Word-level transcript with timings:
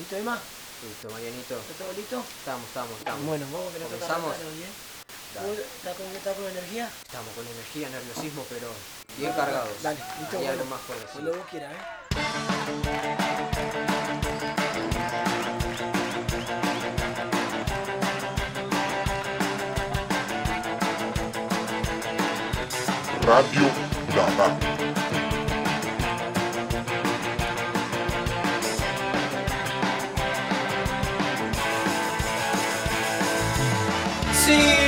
¿Listo, 0.00 0.16
Emma? 0.16 0.38
Listo, 0.82 1.10
Marianito. 1.10 1.60
¿Está 1.60 1.84
todo 1.84 1.92
listo? 1.92 2.24
Estamos, 2.40 2.64
estamos, 2.68 2.96
estamos. 2.98 3.22
Bueno, 3.26 3.44
vamos 3.52 3.70
que 3.74 3.80
nos 3.80 3.88
¿Comenzamos? 3.92 4.32
arrancar 4.32 4.46
hoy, 4.48 4.62
¿eh? 4.64 4.72
Dale. 5.34 5.48
¿Vos 5.48 5.58
¿Estás 5.60 5.94
con, 5.96 6.06
estás 6.16 6.36
con 6.36 6.46
energía? 6.48 6.90
Estamos 7.04 7.34
con 7.36 7.46
energía, 7.46 7.88
nerviosismo, 7.90 8.46
pero 8.48 8.68
bien 9.18 9.32
cargados. 9.32 9.82
Dale, 9.82 10.00
listo, 10.20 10.38
Hay 10.38 10.46
algo 10.46 10.64
bueno. 10.64 10.70
más 10.76 10.80
por 10.88 10.96
decir. 10.96 11.10
Cuando 11.12 11.36
vos 11.36 11.46
quieras, 11.50 11.72
¿eh? 11.76 12.90
Radio 23.26 23.68
Nada. 24.14 24.69
¡Hey! 34.52 34.80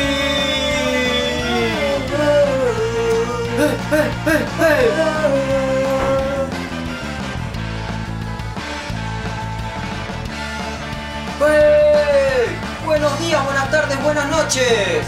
Buenos 12.84 13.19
días, 13.20 13.45
buenas 13.45 13.70
tardes, 13.70 14.03
buenas 14.03 14.27
noches. 14.29 15.06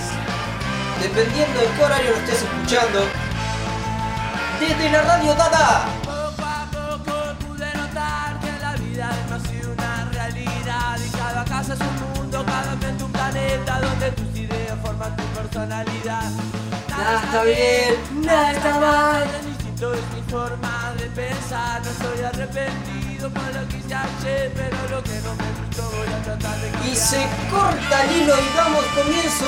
Dependiendo 1.01 1.61
de 1.61 1.67
qué 1.77 1.85
horario 1.85 2.11
lo 2.11 2.17
estés 2.17 2.43
escuchando. 2.43 3.01
Desde 4.59 4.91
la 4.91 5.03
radio 5.03 5.35
Dada. 5.35 6.04
Personalidad. 15.55 16.31
Nada 16.89 17.23
está 17.23 17.45
bien, 17.45 18.25
nada 18.27 18.53
está 18.53 18.81
mal. 18.81 19.31
Tan 19.31 19.47
distinto 19.47 19.95
es 19.95 20.01
mi 20.15 20.23
forma 20.31 20.95
de 20.99 21.07
pensar, 21.11 21.81
no 21.81 21.91
estoy 21.91 22.25
arrepentido 22.25 23.31
por 23.31 23.55
lo 23.55 23.69
que 23.69 23.77
hice 23.77 23.95
ayer, 23.95 24.53
pero 24.55 24.77
lo 24.91 25.03
que 25.05 25.21
no 25.23 25.35
me 25.37 25.67
gustó 25.67 25.97
voy 25.97 26.13
a 26.13 26.23
tratar 26.23 26.61
de 26.61 26.71
cambiar. 26.71 26.93
Y 26.93 26.97
se 26.97 27.27
corta 27.51 28.05
el 28.05 28.23
hilo 28.23 28.35
y 28.35 28.57
damos 28.57 28.85
comienzo 28.87 29.45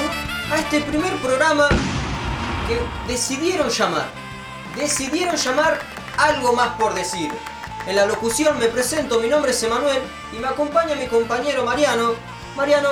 a 0.53 0.59
este 0.59 0.81
primer 0.83 1.13
programa 1.17 1.69
que 2.69 3.13
decidieron 3.13 3.69
llamar. 3.69 4.07
Decidieron 4.77 5.35
llamar 5.35 5.81
algo 6.19 6.53
más 6.53 6.69
por 6.77 6.95
decir. 6.95 7.33
En 7.89 7.97
la 7.97 8.07
locución 8.07 8.59
me 8.59 8.67
presento, 8.67 9.19
mi 9.19 9.29
nombre 9.29 9.51
es 9.51 9.63
Emanuel 9.63 10.03
y 10.33 10.39
me 10.39 10.47
acompaña 10.47 10.95
mi 10.95 11.07
compañero 11.09 11.65
Mariano. 11.65 12.15
Mariano, 12.57 12.91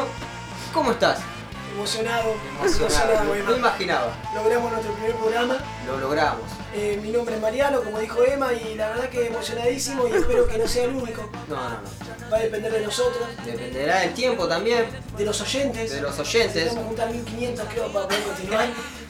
¿cómo 0.73 0.93
estás? 0.93 1.34
Emocionado, 1.75 2.35
Emocionado, 2.65 3.35
no 3.35 3.57
imaginaba. 3.57 4.17
Logramos 4.33 4.71
nuestro 4.71 4.93
primer 4.95 5.17
programa. 5.17 5.59
Lo 5.87 5.99
logramos. 5.99 6.43
Eh, 6.73 7.01
mi 7.03 7.11
nombre 7.11 7.35
es 7.35 7.41
Mariano, 7.41 7.83
como 7.83 7.99
dijo 7.99 8.23
Emma, 8.25 8.53
y 8.53 8.77
la 8.77 8.91
verdad 8.91 9.09
que 9.09 9.27
emocionadísimo 9.27 10.07
y 10.07 10.13
espero 10.13 10.47
que 10.47 10.57
no 10.57 10.69
sea 10.69 10.85
el 10.85 10.95
único. 10.95 11.29
No, 11.49 11.57
no, 11.57 11.71
no. 11.71 12.31
Va 12.33 12.37
a 12.37 12.41
depender 12.41 12.73
de 12.73 12.81
nosotros, 12.81 13.27
Dependerá 13.45 14.01
del 14.01 14.15
tiempo 14.15 14.47
también, 14.47 14.87
de 15.17 15.25
los 15.25 15.41
oyentes. 15.41 15.91
de 15.91 16.01
los 16.01 16.17
oyentes. 16.19 16.55
Necesitamos 16.55 16.87
juntar 16.89 17.11
1500 17.11 17.67
creo 17.69 17.93
para 17.93 18.07
poder 18.07 18.23
continuar. 18.23 18.69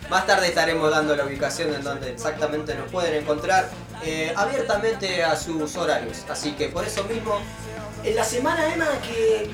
Más 0.08 0.26
tarde 0.26 0.48
estaremos 0.48 0.90
dando 0.90 1.14
la 1.16 1.24
ubicación 1.24 1.74
en 1.74 1.82
donde 1.84 2.12
exactamente 2.12 2.74
nos 2.74 2.90
pueden 2.90 3.14
encontrar 3.22 3.68
eh, 4.02 4.32
abiertamente 4.36 5.22
a 5.22 5.36
sus 5.36 5.76
horarios. 5.76 6.24
Así 6.30 6.52
que 6.52 6.68
por 6.68 6.84
eso 6.84 7.04
mismo, 7.04 7.40
En 8.02 8.16
la 8.16 8.24
semana, 8.24 8.72
Emma, 8.72 8.86
que, 9.02 9.50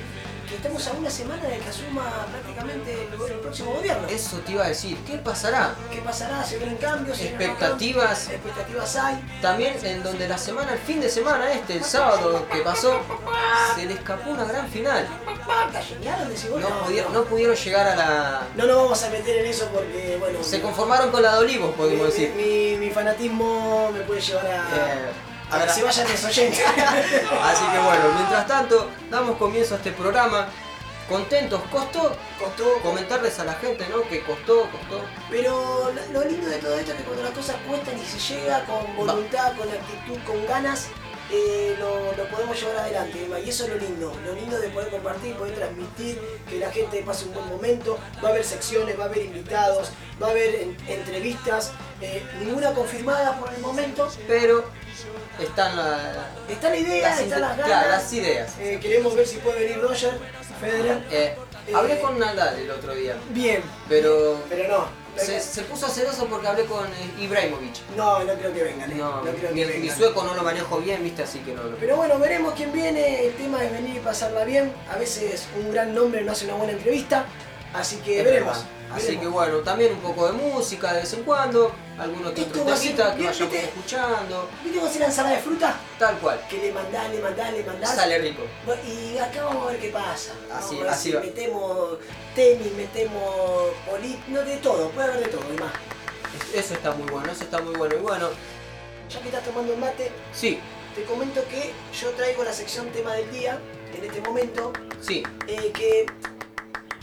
que 0.51 0.57
estamos 0.57 0.87
a 0.89 0.93
una 0.93 1.11
semana 1.11 1.43
de 1.45 1.59
que 1.59 1.69
asuma 1.69 2.27
prácticamente 2.31 2.93
el, 2.93 3.33
el 3.33 3.39
próximo 3.41 3.73
gobierno. 3.73 4.07
eso 4.09 4.39
te 4.39 4.53
iba 4.53 4.65
a 4.65 4.69
decir. 4.69 4.97
¿Qué 5.07 5.17
pasará? 5.19 5.75
¿Qué 5.93 6.01
pasará? 6.01 6.45
¿Se 6.45 6.59
vienen 6.59 6.77
cambios? 6.77 7.17
¿Se 7.17 7.25
vienen 7.29 7.41
Expectativas. 7.51 8.19
cambios? 8.19 8.29
Expectativas 8.35 8.97
hay. 8.97 9.39
También 9.41 9.77
en 9.85 10.03
donde 10.03 10.29
la 10.29 10.37
semana, 10.39 10.73
el 10.73 10.79
fin 10.81 11.01
de 11.01 11.09
semana 11.09 11.53
este, 11.53 11.75
el 11.77 11.85
sábado 11.85 12.47
que 12.53 12.59
pasó, 12.61 13.01
se 13.77 13.87
le 13.87 13.95
escapó 13.95 14.31
una 14.31 14.45
gran 14.45 14.69
final. 14.69 15.07
No 16.61 16.69
pudieron, 16.85 17.13
no 17.13 17.25
pudieron 17.25 17.57
llegar 17.57 17.87
a 17.89 17.97
la... 17.97 18.43
No 18.57 18.67
nos 18.67 18.77
vamos 18.77 19.03
a 19.05 19.11
meter 19.11 19.39
en 19.39 19.47
eso 19.47 19.67
porque, 19.73 20.17
bueno... 20.19 20.43
Se 20.43 20.61
conformaron 20.61 21.11
con 21.11 21.23
la 21.23 21.33
de 21.35 21.39
Olivos, 21.39 21.75
podemos 21.75 22.01
mi, 22.07 22.07
decir. 22.13 22.31
mi- 22.37 22.77
mi 22.87 22.91
fanatismo 22.91 23.91
me 23.93 24.01
puede 24.01 24.21
llevar 24.21 24.47
a, 24.47 24.51
Eh, 24.77 25.11
a 25.51 25.67
que 25.67 25.73
se 25.73 25.83
vayan 25.83 26.09
los 26.11 26.25
oyentes. 26.25 26.65
Así 27.43 27.65
que 27.73 27.79
bueno, 27.79 28.05
mientras 28.15 28.47
tanto, 28.47 28.89
damos 29.11 29.37
comienzo 29.37 29.75
a 29.75 29.77
este 29.79 29.93
programa. 29.93 30.49
Contentos, 31.09 31.61
costó 31.73 32.17
Costó, 32.39 32.75
comentarles 32.83 33.37
a 33.41 33.45
la 33.45 33.55
gente, 33.55 33.85
¿no? 33.89 34.03
Que 34.09 34.23
costó, 34.23 34.63
costó. 34.71 35.05
pero 35.29 35.91
lo, 35.93 36.21
lo 36.21 36.25
lindo 36.29 36.49
de 36.49 36.57
todo 36.59 36.79
esto 36.79 36.93
es 36.93 36.99
que 36.99 37.03
cuando 37.05 37.23
las 37.25 37.33
cosas 37.33 37.57
cuestan 37.69 37.99
y 37.99 38.05
se 38.07 38.35
llega 38.35 38.65
con 38.65 38.97
voluntad, 38.97 39.55
con 39.57 39.69
actitud, 39.69 40.19
con 40.25 40.47
ganas, 40.47 40.87
eh, 41.33 41.77
lo, 41.79 42.13
lo 42.17 42.31
podemos 42.31 42.59
llevar 42.59 42.77
adelante. 42.79 43.25
Emma, 43.25 43.39
Y 43.41 43.51
eso 43.51 43.65
es 43.65 43.71
lo 43.71 43.77
lindo, 43.77 44.13
lo 44.25 44.33
lindo 44.35 44.59
de 44.59 44.69
poder 44.69 44.89
compartir, 44.91 45.35
poder 45.37 45.55
transmitir, 45.57 46.19
que 46.49 46.59
la 46.61 46.71
gente 46.71 47.03
pase 47.03 47.25
un 47.27 47.35
buen 47.35 47.49
momento. 47.49 47.99
Va 48.25 48.29
a 48.29 48.31
haber 48.31 48.45
secciones, 48.45 48.99
va 48.99 49.05
a 49.05 49.07
haber 49.09 49.25
invitados, 49.25 49.91
va 50.23 50.29
a 50.29 50.31
haber 50.31 50.55
en- 50.55 50.77
entrevistas, 50.89 51.73
eh, 52.01 52.25
ninguna 52.39 52.73
confirmada 52.73 53.39
por 53.39 53.53
el 53.53 53.61
momento. 53.61 54.09
Pero 54.27 54.65
están 55.41 55.77
la- 55.77 56.29
Está 56.49 56.69
la 56.71 56.77
idea, 56.77 57.09
las, 57.11 57.21
están 57.21 57.41
las 57.41 57.55
claro, 57.55 57.71
ganas. 57.71 57.89
las 57.89 58.13
ideas. 58.13 58.53
Eh, 58.61 58.79
queremos 58.81 59.15
ver 59.15 59.27
si 59.27 59.37
puede 59.39 59.61
venir 59.65 59.81
Roger 59.81 60.13
Federer. 60.61 61.05
Eh, 61.11 61.37
Eh, 61.69 61.75
hablé 61.75 62.01
con 62.01 62.19
Nadal 62.19 62.59
el 62.59 62.71
otro 62.71 62.95
día, 62.95 63.15
Bien, 63.31 63.63
pero 63.89 64.41
pero 64.49 64.67
no. 64.67 64.89
se, 65.23 65.39
se 65.41 65.63
puso 65.63 65.89
celoso 65.89 66.27
porque 66.27 66.49
hablé 66.49 66.65
con 66.65 66.87
eh, 66.87 67.13
Ibrahimovic. 67.21 67.75
No, 67.97 68.25
no 68.25 68.33
creo 68.35 68.53
que 68.53 68.63
vengan. 68.65 68.97
No, 68.97 69.17
No, 69.17 69.31
creo 69.33 69.53
mi, 69.53 69.61
que 69.61 69.67
mi 69.67 69.81
vengan. 69.83 69.97
sueco 69.97 70.25
no 70.25 70.35
lo 70.35 70.43
manejo 70.43 70.79
bien, 70.79 71.03
viste, 71.05 71.23
así 71.23 71.41
que 71.41 71.53
no 71.53 71.63
lo... 71.65 71.77
Pero 71.77 71.97
bueno, 71.97 72.19
veremos 72.19 72.55
quién 72.55 72.73
viene. 72.73 73.27
El 73.27 73.35
tema 73.35 73.63
es 73.63 73.71
venir 73.73 73.97
y 73.97 73.99
pasarla 74.01 74.45
bien. 74.45 74.73
A 74.91 74.97
veces 74.97 75.47
un 75.55 75.71
gran 75.71 75.95
nombre 75.95 76.23
no 76.23 76.33
hace 76.33 76.47
una 76.47 76.55
buena 76.55 76.73
entrevista. 76.73 77.27
Así 77.75 77.97
que 77.97 78.23
veremos. 78.23 78.65
Así 78.93 79.19
que 79.19 79.27
bueno, 79.27 79.59
también 79.59 79.93
un 79.93 80.01
poco 80.01 80.27
de 80.27 80.33
música 80.33 80.93
de 80.95 81.01
vez 81.03 81.13
en 81.13 81.23
cuando, 81.25 81.71
algunos 82.01 82.33
que 82.33 82.41
Esto 82.43 82.51
otros 82.61 82.69
va 82.69 82.73
a 82.73 82.77
ser 82.77 82.87
temitas 82.97 83.17
que 83.17 83.23
vayamos 83.27 83.53
¿viste? 83.53 83.65
escuchando, 83.67 84.49
¿Viste 84.65 84.79
cómo 84.79 84.89
hacer 84.91 85.01
la 85.01 85.07
ensalada 85.07 85.37
de 85.37 85.43
fruta? 85.43 85.81
tal 85.99 86.19
cual. 86.19 86.41
Que 86.49 86.59
le 86.59 86.73
mandás, 86.73 87.11
le 87.11 87.21
mandás, 87.21 87.53
le 87.53 87.65
mandás. 87.65 87.95
Sale 87.95 88.19
rico. 88.19 88.43
Y 88.87 89.19
acá 89.19 89.45
vamos 89.45 89.65
a 89.69 89.71
ver 89.73 89.81
qué 89.81 89.89
pasa. 89.91 90.33
Así- 90.33 90.35
Vamos 90.49 90.73
a 90.73 90.79
ver 90.79 90.89
así 90.89 91.11
si 91.11 91.15
va. 91.17 91.21
metemos 91.21 91.99
tenis, 92.35 92.73
metemos 92.75 93.71
polit, 93.89 94.19
no 94.29 94.43
de 94.43 94.57
todo, 94.59 94.89
puede 94.91 95.09
haber 95.13 95.25
de 95.25 95.31
todo, 95.31 95.43
y 95.55 95.59
más. 95.61 95.73
Es- 96.55 96.65
Eso 96.65 96.75
está 96.75 96.93
muy 96.93 97.09
bueno, 97.11 97.31
eso 97.33 97.45
está 97.45 97.59
muy 97.61 97.75
bueno. 97.75 97.95
Y 97.97 98.01
bueno, 98.01 98.29
Ya 99.11 99.21
que 99.21 99.29
estás 99.29 99.45
tomando 99.45 99.73
el 99.73 99.79
mate, 99.81 100.13
sí, 100.33 100.61
te 100.95 101.03
comento 101.05 101.43
que 101.49 101.73
yo 102.01 102.11
traigo 102.11 102.45
la 102.45 102.53
sección 102.53 102.87
tema 102.91 103.13
del 103.15 103.29
día 103.33 103.59
en 103.93 104.05
este 104.05 104.21
momento, 104.21 104.73
sí, 105.01 105.25
eh, 105.49 105.73
que 105.75 106.07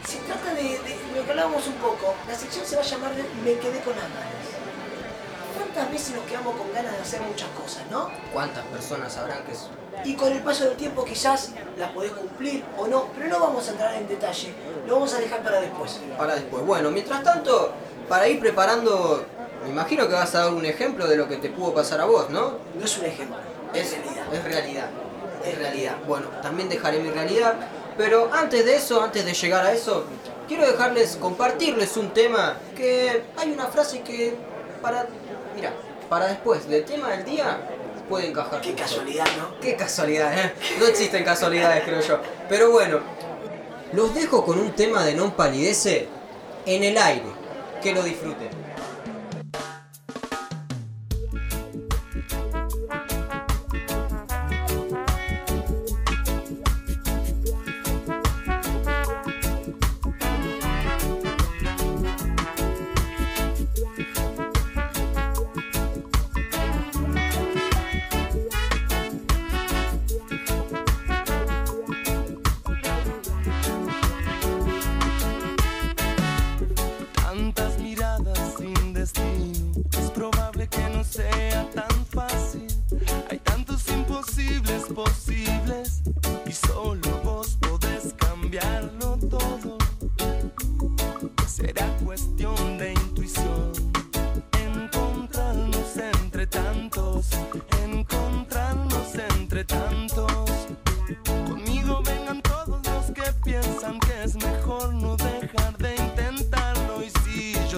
se 0.07 0.17
trata 0.19 0.53
de, 0.53 0.63
de 0.63 0.95
lo 1.13 1.25
que 1.25 1.31
hablábamos 1.31 1.67
un 1.67 1.73
poco. 1.73 2.15
La 2.25 2.33
sección 2.33 2.65
se 2.65 2.77
va 2.77 2.81
a 2.81 2.85
llamar 2.85 3.13
de 3.13 3.23
Me 3.43 3.59
quedé 3.59 3.81
con 3.81 3.93
las 3.93 4.05
ganas. 4.07 4.36
¿Cuántas 5.57 5.91
veces 5.91 6.15
nos 6.15 6.25
quedamos 6.25 6.55
con 6.55 6.71
ganas 6.73 6.91
de 6.93 6.99
hacer 7.01 7.21
muchas 7.21 7.49
cosas, 7.49 7.83
no? 7.89 8.09
¿cuántas 8.33 8.65
personas 8.65 9.13
sabrán 9.13 9.43
que 9.43 9.51
es? 9.53 9.67
Y 10.05 10.13
con 10.15 10.31
el 10.31 10.41
paso 10.43 10.65
del 10.65 10.75
tiempo 10.77 11.03
quizás 11.03 11.51
las 11.77 11.91
podés 11.91 12.11
cumplir 12.11 12.63
o 12.77 12.87
no, 12.87 13.07
pero 13.15 13.29
no 13.29 13.39
vamos 13.39 13.67
a 13.67 13.71
entrar 13.71 13.95
en 13.95 14.07
detalle, 14.07 14.53
lo 14.85 14.93
vamos 14.95 15.13
a 15.13 15.19
dejar 15.19 15.41
para 15.43 15.59
después. 15.59 15.99
para 16.17 16.35
después. 16.35 16.63
Bueno, 16.65 16.91
mientras 16.91 17.23
tanto, 17.23 17.73
para 18.07 18.27
ir 18.27 18.39
preparando, 18.39 19.25
me 19.63 19.69
imagino 19.69 20.07
que 20.07 20.13
vas 20.13 20.33
a 20.35 20.45
dar 20.45 20.53
un 20.53 20.65
ejemplo 20.65 21.07
de 21.07 21.17
lo 21.17 21.27
que 21.27 21.37
te 21.37 21.49
pudo 21.49 21.73
pasar 21.73 21.99
a 22.01 22.05
vos, 22.05 22.29
¿no? 22.29 22.59
No 22.75 22.85
es 22.85 22.97
un 22.97 23.05
ejemplo, 23.05 23.37
Es, 23.73 23.93
es 23.93 24.03
realidad. 24.03 24.33
es 24.33 24.43
realidad. 24.43 24.89
Es 25.43 25.57
realidad. 25.57 25.95
Bueno, 26.07 26.27
también 26.41 26.69
dejaré 26.69 26.99
mi 26.99 27.09
realidad. 27.09 27.55
Pero 27.97 28.29
antes 28.31 28.63
de 28.63 28.75
eso, 28.75 29.01
antes 29.01 29.25
de 29.25 29.33
llegar 29.33 29.65
a 29.65 29.73
eso, 29.73 30.03
quiero 30.47 30.67
dejarles, 30.67 31.15
compartirles 31.15 31.97
un 31.97 32.11
tema 32.11 32.57
que 32.75 33.23
hay 33.35 33.51
una 33.51 33.65
frase 33.65 34.01
que 34.01 34.35
para, 34.83 35.07
mira, 35.57 35.73
para 36.07 36.27
después 36.27 36.69
del 36.69 36.85
tema 36.85 37.09
del 37.09 37.25
día 37.25 37.57
puede 38.07 38.27
encajar. 38.27 38.61
Qué 38.61 38.75
casualidad, 38.75 39.25
¿no? 39.37 39.59
Qué 39.59 39.75
casualidad, 39.75 40.37
¿eh? 40.37 40.53
No 40.79 40.85
existen 40.85 41.23
casualidades, 41.23 41.83
creo 41.83 41.99
yo. 41.99 42.19
Pero 42.47 42.71
bueno, 42.71 42.99
los 43.91 44.13
dejo 44.13 44.45
con 44.45 44.59
un 44.59 44.71
tema 44.73 45.03
de 45.03 45.15
Non 45.15 45.31
Palidece 45.31 46.07
en 46.65 46.83
el 46.83 46.97
aire. 46.97 47.25
Que 47.81 47.93
lo 47.93 48.03
disfruten. 48.03 48.66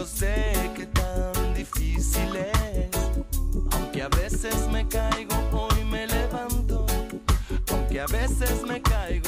Sé 0.09 0.53
que 0.75 0.85
tan 0.87 1.53
difícil 1.53 2.35
es, 2.35 2.89
aunque 3.71 4.01
a 4.01 4.09
veces 4.09 4.67
me 4.71 4.87
caigo 4.87 5.35
hoy 5.51 5.83
me 5.85 6.07
levanto, 6.07 6.85
aunque 7.71 7.99
a 7.99 8.07
veces 8.07 8.63
me 8.67 8.81
caigo 8.81 9.18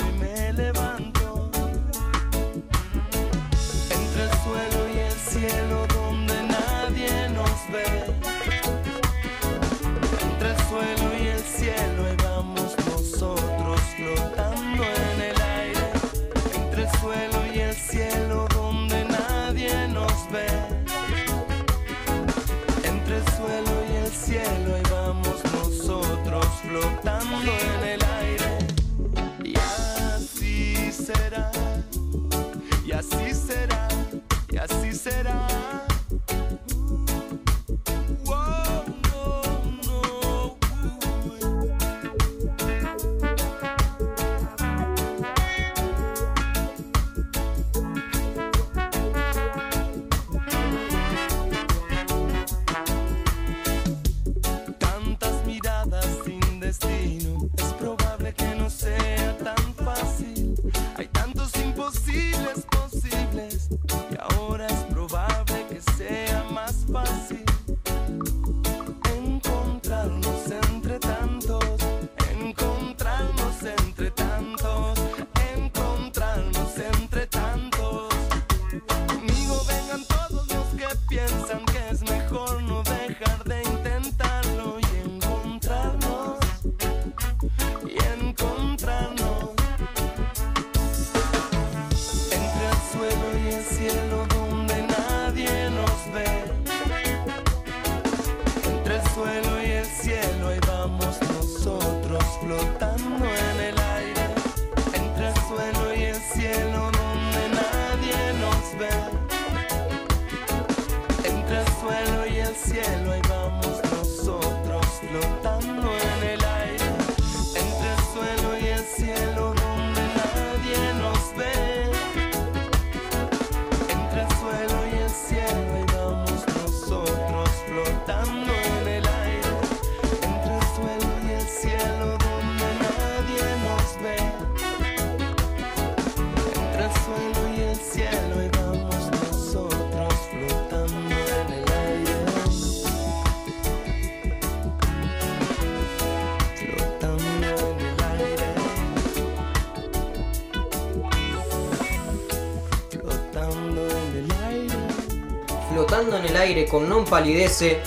Flotando 155.82 156.16
en 156.18 156.26
el 156.26 156.38
aire 156.38 156.68
con 156.68 156.88
non 156.88 157.06
palidece. 157.06 157.82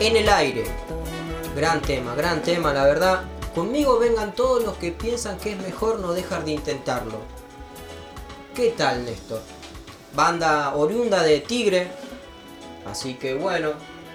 En 0.00 0.16
el 0.16 0.26
aire. 0.26 0.64
Gran 1.54 1.82
tema, 1.82 2.14
gran 2.14 2.40
tema, 2.40 2.72
la 2.72 2.84
verdad. 2.84 3.24
Conmigo 3.54 3.98
vengan 3.98 4.34
todos 4.34 4.64
los 4.64 4.78
que 4.78 4.90
piensan 4.90 5.36
que 5.36 5.52
es 5.52 5.58
mejor 5.58 6.00
no 6.00 6.14
dejar 6.14 6.46
de 6.46 6.52
intentarlo. 6.52 7.20
¿Qué 8.54 8.70
tal, 8.70 9.04
Néstor? 9.04 9.42
Banda 10.14 10.74
oriunda 10.76 11.22
de 11.22 11.40
Tigre. 11.40 11.88
Así 12.86 13.16
que 13.16 13.34
bueno, 13.34 13.72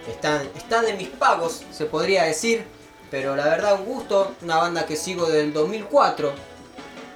está, 0.08 0.42
está 0.56 0.82
de 0.82 0.94
mis 0.94 1.10
pagos, 1.10 1.62
se 1.72 1.86
podría 1.86 2.24
decir. 2.24 2.66
Pero 3.12 3.36
la 3.36 3.46
verdad, 3.46 3.80
un 3.80 3.86
gusto. 3.86 4.34
Una 4.42 4.58
banda 4.58 4.88
que 4.88 4.96
sigo 4.96 5.30
del 5.30 5.54
2004. 5.54 6.34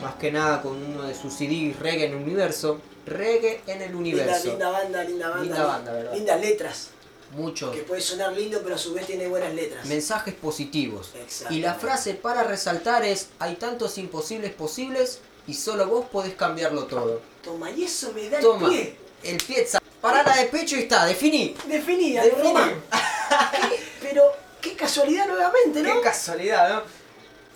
Más 0.04 0.14
que 0.18 0.32
nada 0.32 0.62
con 0.62 0.74
uno 0.74 1.02
de 1.02 1.16
sus 1.16 1.34
CDs, 1.34 1.80
Reggae 1.80 2.06
en 2.06 2.12
el 2.12 2.18
Universo. 2.22 2.80
Reggae 3.06 3.62
en 3.68 3.82
el 3.82 3.96
Universo. 3.96 4.48
linda 4.50 4.70
banda, 4.70 5.04
linda 5.04 5.30
banda. 5.30 5.44
Linda 5.44 5.66
banda, 5.66 5.92
¿verdad? 5.94 6.14
Lindas 6.14 6.42
letras. 6.42 6.90
Muchos 7.32 7.76
Que 7.76 7.82
puede 7.82 8.00
sonar 8.02 8.32
lindo, 8.34 8.62
pero 8.64 8.76
a 8.76 8.78
su 8.78 8.94
vez 8.94 9.08
tiene 9.08 9.28
buenas 9.28 9.54
letras. 9.54 9.86
mensajes 9.88 10.36
positivos. 10.36 11.12
Exacto. 11.16 11.54
Y 11.54 11.60
la 11.62 11.74
frase 11.74 12.14
para 12.14 12.44
resaltar 12.44 13.04
es, 13.04 13.30
hay 13.40 13.56
tantos 13.56 13.98
imposibles 13.98 14.52
posibles 14.54 15.20
y 15.48 15.56
solo 15.56 15.88
vos 15.88 16.06
podés 16.12 16.36
cambiarlo 16.36 16.86
todo. 16.86 17.22
Toma, 17.44 17.72
y 17.72 17.84
eso 17.86 18.12
me 18.14 18.30
da 18.30 18.40
Toma, 18.40 18.68
el 18.68 18.74
pie. 18.74 18.96
el 19.24 19.38
pie, 19.38 19.68
parada 20.00 20.36
de 20.36 20.46
pecho 20.46 20.76
y 20.76 20.82
está, 20.82 21.06
definí. 21.06 21.56
Definí. 21.68 22.14
Qué- 22.14 23.80
Pero 24.02 24.24
qué 24.62 24.76
casualidad 24.76 25.26
nuevamente, 25.28 25.82
¿no? 25.82 25.96
Qué 25.96 26.02
casualidad, 26.02 26.70
¿no? 26.70 26.84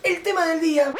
El 0.02 0.24
tema 0.24 0.48
del 0.48 0.60
día. 0.60 0.94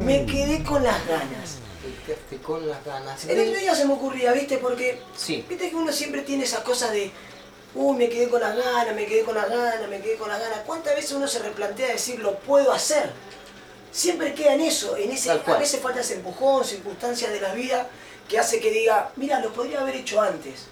Me 0.00 0.26
quedé 0.26 0.62
con 0.64 0.82
las 0.82 1.06
ganas. 1.06 1.56
Quedaste 2.06 2.36
con 2.38 2.68
las 2.68 2.84
ganas 2.84 3.24
El 3.24 3.38
otro 3.40 3.52
de... 3.52 3.58
día 3.58 3.74
se 3.74 3.84
me 3.84 3.94
ocurría, 3.94 4.32
¿viste? 4.32 4.58
Porque 4.58 5.00
Sí, 5.16 5.44
viste 5.48 5.70
que 5.70 5.76
uno 5.76 5.92
siempre 5.92 6.22
tiene 6.22 6.44
esas 6.44 6.60
cosas 6.60 6.92
de, 6.92 7.10
uy, 7.74 7.96
me 7.96 8.08
quedé 8.08 8.28
con 8.28 8.40
las 8.40 8.56
ganas, 8.56 8.94
me 8.94 9.06
quedé 9.06 9.22
con 9.22 9.34
las 9.34 9.48
ganas, 9.48 9.88
me 9.88 10.00
quedé 10.00 10.16
con 10.16 10.28
las 10.28 10.40
ganas. 10.40 10.60
¿Cuántas 10.66 10.94
veces 10.94 11.12
uno 11.12 11.28
se 11.28 11.40
replantea 11.40 11.88
decir, 11.88 12.20
lo 12.20 12.38
puedo 12.38 12.72
hacer? 12.72 13.10
Siempre 13.92 14.34
queda 14.34 14.54
en 14.54 14.60
eso, 14.60 14.96
en 14.96 15.10
ese, 15.10 15.30
a 15.30 15.56
veces 15.58 15.80
falta 15.80 16.00
ese 16.00 16.14
empujón, 16.14 16.64
circunstancias 16.64 17.32
de 17.32 17.40
la 17.40 17.54
vida 17.54 17.88
que 18.28 18.38
hace 18.38 18.60
que 18.60 18.70
diga, 18.70 19.10
mira, 19.16 19.40
lo 19.40 19.52
podría 19.52 19.80
haber 19.80 19.96
hecho 19.96 20.20
antes. 20.20 20.66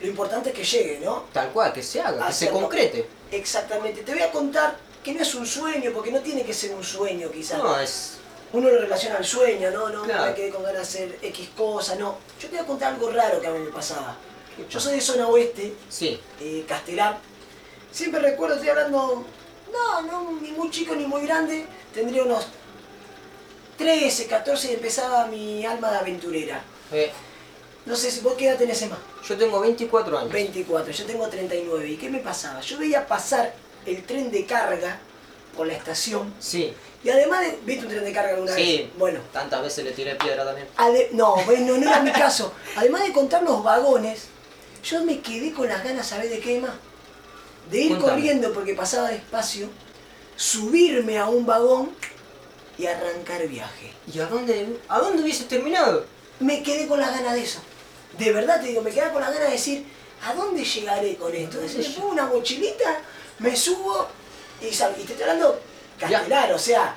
Lo 0.00 0.08
importante 0.08 0.50
es 0.50 0.56
que 0.56 0.64
llegue, 0.64 1.00
¿no? 1.00 1.24
tal 1.32 1.50
cual, 1.50 1.72
que 1.72 1.82
se 1.82 2.00
haga, 2.00 2.26
que 2.26 2.32
se 2.32 2.50
concrete. 2.50 3.08
Exactamente. 3.30 4.02
Te 4.02 4.12
voy 4.12 4.22
a 4.22 4.32
contar 4.32 4.76
que 5.04 5.14
no 5.14 5.22
es 5.22 5.34
un 5.34 5.46
sueño, 5.46 5.92
porque 5.94 6.10
no 6.10 6.20
tiene 6.20 6.42
que 6.44 6.52
ser 6.52 6.74
un 6.74 6.82
sueño 6.82 7.30
quizás. 7.30 7.58
No, 7.58 7.78
es... 7.78 8.18
Uno 8.52 8.68
lo 8.70 8.78
relaciona 8.80 9.16
al 9.16 9.24
sueño, 9.24 9.70
¿no? 9.70 9.88
No, 9.88 10.02
Claro. 10.04 10.26
me 10.26 10.34
quedé 10.34 10.50
con 10.50 10.62
ganas 10.62 10.76
de 10.76 10.82
hacer 10.82 11.18
X 11.22 11.50
cosa, 11.56 11.96
no. 11.96 12.18
Yo 12.40 12.48
te 12.48 12.56
voy 12.56 12.64
a 12.64 12.66
contar 12.66 12.94
algo 12.94 13.10
raro 13.10 13.40
que 13.40 13.46
a 13.46 13.50
mí 13.50 13.58
me 13.58 13.70
pasaba. 13.70 14.16
Yo 14.70 14.78
soy 14.78 14.94
de 14.94 15.00
zona 15.00 15.26
oeste, 15.28 15.74
Sí, 15.88 16.20
eh, 16.40 16.64
Castelar. 16.68 17.18
Siempre 17.90 18.20
recuerdo, 18.20 18.54
estoy 18.54 18.68
hablando, 18.70 19.24
no, 19.72 20.02
no, 20.02 20.40
ni 20.40 20.52
muy 20.52 20.70
chico 20.70 20.94
ni 20.94 21.06
muy 21.06 21.22
grande, 21.26 21.66
tendría 21.92 22.22
unos 22.22 22.46
13, 23.76 24.26
14 24.28 24.70
y 24.70 24.74
empezaba 24.74 25.26
mi 25.26 25.64
alma 25.66 25.90
de 25.90 25.96
aventurera. 25.98 26.62
eh, 26.92 27.10
No 27.86 27.96
sé 27.96 28.10
si 28.10 28.20
vos 28.20 28.34
qué 28.34 28.48
edad 28.48 28.56
tenés 28.58 28.80
Emma. 28.82 28.96
yo 29.28 29.36
tengo 29.36 29.60
24 29.60 30.18
años. 30.18 30.32
24, 30.32 30.92
yo 30.92 31.04
tengo 31.06 31.26
39. 31.28 31.88
¿Y 31.88 31.96
qué 31.96 32.08
me 32.08 32.20
pasaba? 32.20 32.60
Yo 32.60 32.78
veía 32.78 33.06
pasar 33.06 33.52
el 33.84 34.04
tren 34.04 34.30
de 34.30 34.46
carga 34.46 35.00
con 35.54 35.68
la 35.68 35.74
estación. 35.74 36.32
Sí, 36.38 36.74
Y 37.02 37.10
además 37.10 37.40
de. 37.42 37.58
¿Viste 37.66 37.84
un 37.84 37.90
tren 37.92 38.04
de 38.04 38.12
carga 38.12 38.30
alguna 38.34 38.54
Sí. 38.54 38.78
vez? 38.78 38.98
Bueno. 38.98 39.20
tantas 39.32 39.62
veces 39.62 39.84
le 39.84 39.92
tiré 39.92 40.14
piedra 40.16 40.44
también. 40.44 40.66
ade- 40.76 41.10
no, 41.12 41.36
bueno, 41.44 41.76
no 41.76 41.88
era 41.90 42.00
mi 42.00 42.10
caso. 42.12 42.52
Además 42.76 43.02
de 43.04 43.12
contar 43.12 43.42
los 43.42 43.62
vagones, 43.62 44.24
yo 44.82 45.04
me 45.04 45.20
quedé 45.20 45.52
con 45.52 45.68
las 45.68 45.84
ganas, 45.84 46.06
¿sabés 46.06 46.30
de 46.30 46.40
qué 46.40 46.60
más? 46.60 46.72
De 47.70 47.78
ir 47.80 47.98
corriendo 47.98 48.52
porque 48.52 48.74
pasaba 48.74 49.08
despacio, 49.10 49.68
subirme 50.36 51.18
a 51.18 51.26
un 51.28 51.46
vagón 51.46 51.90
y 52.78 52.86
arrancar 52.86 53.46
viaje. 53.48 53.92
¿Y 54.12 54.18
a 54.20 54.26
dónde, 54.26 54.78
a 54.88 54.98
dónde 54.98 55.22
hubiese 55.22 55.44
terminado? 55.44 56.06
me 56.40 56.62
quedé 56.64 56.88
con 56.88 56.98
las 57.00 57.10
ganas 57.14 57.34
de 57.34 57.42
eso. 57.44 57.60
De 58.18 58.32
verdad 58.32 58.60
te 58.60 58.66
digo, 58.68 58.82
me 58.82 58.90
quedé 58.90 59.10
con 59.12 59.20
las 59.20 59.30
ganas 59.32 59.48
de 59.48 59.54
decir, 59.54 59.86
¿a 60.26 60.34
dónde 60.34 60.64
llegaré 60.64 61.14
con 61.16 61.32
esto? 61.34 61.58
Entonces 61.60 61.88
me 61.88 61.94
pongo 61.94 62.08
una 62.12 62.26
mochilita, 62.26 62.98
me 63.38 63.54
subo 63.56 64.08
y, 64.60 64.72
sal- 64.72 64.94
y 64.98 65.02
te 65.04 65.12
estoy 65.12 65.22
hablando 65.28 65.60
castelar, 65.98 66.52
o 66.52 66.58
sea, 66.58 66.96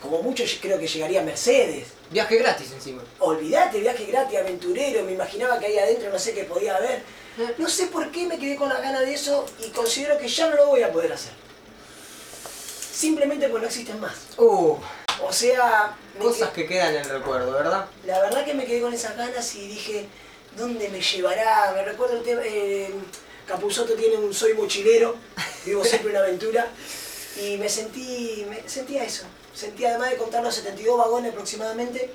como 0.00 0.22
mucho 0.22 0.44
yo 0.44 0.60
creo 0.60 0.78
que 0.78 0.86
llegaría 0.86 1.22
Mercedes. 1.22 1.88
Viaje 2.10 2.36
gratis 2.36 2.70
encima. 2.72 3.02
Olvídate, 3.18 3.80
viaje 3.80 4.04
gratis, 4.06 4.38
aventurero, 4.38 5.02
me 5.04 5.12
imaginaba 5.12 5.58
que 5.58 5.66
ahí 5.66 5.78
adentro 5.78 6.10
no 6.10 6.18
sé 6.18 6.32
qué 6.34 6.44
podía 6.44 6.76
haber. 6.76 7.02
No 7.58 7.68
sé 7.68 7.88
por 7.88 8.10
qué 8.12 8.26
me 8.26 8.38
quedé 8.38 8.56
con 8.56 8.68
las 8.68 8.80
ganas 8.80 9.00
de 9.02 9.12
eso 9.12 9.44
y 9.62 9.68
considero 9.70 10.16
que 10.18 10.28
ya 10.28 10.48
no 10.48 10.56
lo 10.56 10.68
voy 10.68 10.82
a 10.82 10.90
poder 10.92 11.12
hacer. 11.12 11.32
Simplemente 12.92 13.48
porque 13.48 13.62
no 13.62 13.66
existen 13.68 14.00
más. 14.00 14.14
Uh, 14.38 14.76
O 15.22 15.32
sea, 15.32 15.96
me 16.14 16.20
cosas 16.24 16.50
que 16.50 16.66
quedan 16.66 16.94
en 16.94 17.02
el 17.02 17.10
recuerdo, 17.10 17.52
¿verdad? 17.52 17.86
la 18.04 18.20
verdad 18.20 18.44
que 18.44 18.54
me 18.54 18.64
quedé 18.64 18.80
con 18.80 18.94
esas 18.94 19.16
ganas 19.16 19.54
y 19.54 19.66
dije, 19.68 20.06
¿dónde 20.56 20.88
me 20.88 21.00
llevará? 21.00 21.72
Me 21.74 21.82
recuerdo 21.84 22.16
el 22.18 22.22
tema, 22.22 22.40
eh, 22.44 22.90
Capuzotto 23.46 23.94
tiene 23.94 24.16
un 24.16 24.34
soy 24.34 24.54
mochilero, 24.54 25.14
vivo 25.64 25.84
siempre 25.84 26.10
una 26.10 26.20
aventura, 26.20 26.66
y 27.40 27.56
me 27.58 27.68
sentí, 27.68 28.44
me 28.48 28.68
sentía 28.68 29.04
eso. 29.04 29.24
Sentí 29.54 29.84
además 29.84 30.10
de 30.10 30.16
contar 30.16 30.42
los 30.42 30.54
72 30.54 30.98
vagones 30.98 31.32
aproximadamente, 31.32 32.10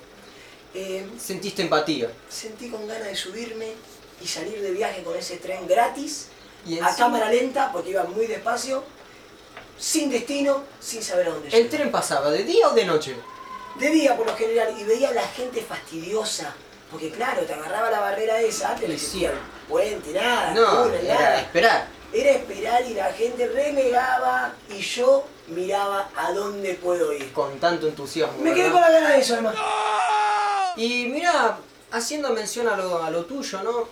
eh, 0.74 1.06
Sentiste 1.18 1.62
empatía. 1.62 2.12
sentí 2.30 2.70
con 2.70 2.88
ganas 2.88 3.08
de 3.08 3.16
subirme 3.16 3.68
y 4.22 4.28
salir 4.28 4.62
de 4.62 4.72
viaje 4.72 5.04
con 5.04 5.18
ese 5.18 5.38
tren 5.38 5.68
gratis, 5.68 6.28
Y 6.66 6.80
a 6.80 6.96
cámara 6.96 7.30
lenta, 7.32 7.72
porque 7.72 7.90
iba 7.92 8.04
muy 8.04 8.28
despacio, 8.28 8.84
sin 9.80 10.12
destino, 10.12 10.64
sin 10.80 11.02
saber 11.02 11.28
a 11.28 11.32
dónde 11.32 11.50
¿El 11.58 11.70
tren 11.70 11.92
pasaba 11.92 12.30
de 12.30 12.44
día 12.44 12.70
o 12.70 12.74
de 12.74 12.86
noche? 12.86 13.16
De 13.80 13.90
día 13.90 14.16
por 14.16 14.28
lo 14.28 14.36
general, 14.36 14.76
y 14.80 14.84
veía 14.84 15.10
a 15.10 15.14
la 15.14 15.28
gente 15.30 15.62
fastidiosa. 15.62 16.54
Porque 16.92 17.10
claro, 17.10 17.44
te 17.44 17.54
agarraba 17.54 17.90
la 17.90 18.02
barrera 18.02 18.42
esa, 18.42 18.76
te 18.76 18.86
Y 18.86 18.98
puente, 19.72 20.12
nada, 20.14 20.54
No, 20.54 20.86
era 20.86 21.14
nada. 21.16 21.42
esperar. 21.42 21.88
Era 22.14 22.32
esperar 22.32 22.86
y 22.86 22.94
la 22.94 23.12
gente 23.14 23.48
renegaba 23.48 24.54
y 24.70 24.80
yo 24.82 25.26
miraba 25.48 26.10
a 26.16 26.32
dónde 26.34 26.74
puedo 26.76 27.14
ir. 27.14 27.32
Con 27.34 27.58
tanto 27.60 27.88
entusiasmo. 27.88 28.38
Me 28.44 28.54
quedé 28.54 28.64
¿verdad? 28.66 28.74
con 28.74 28.82
la 28.82 28.90
gana 28.92 29.10
de 29.12 29.20
eso 29.22 29.34
además. 29.34 29.56
Y 30.76 31.06
mira, 31.08 31.58
haciendo 31.92 32.30
mención 32.32 32.68
a 32.68 32.76
lo, 32.76 33.02
a 33.04 33.10
lo 33.10 33.26
tuyo, 33.26 33.62
¿no? 33.64 33.88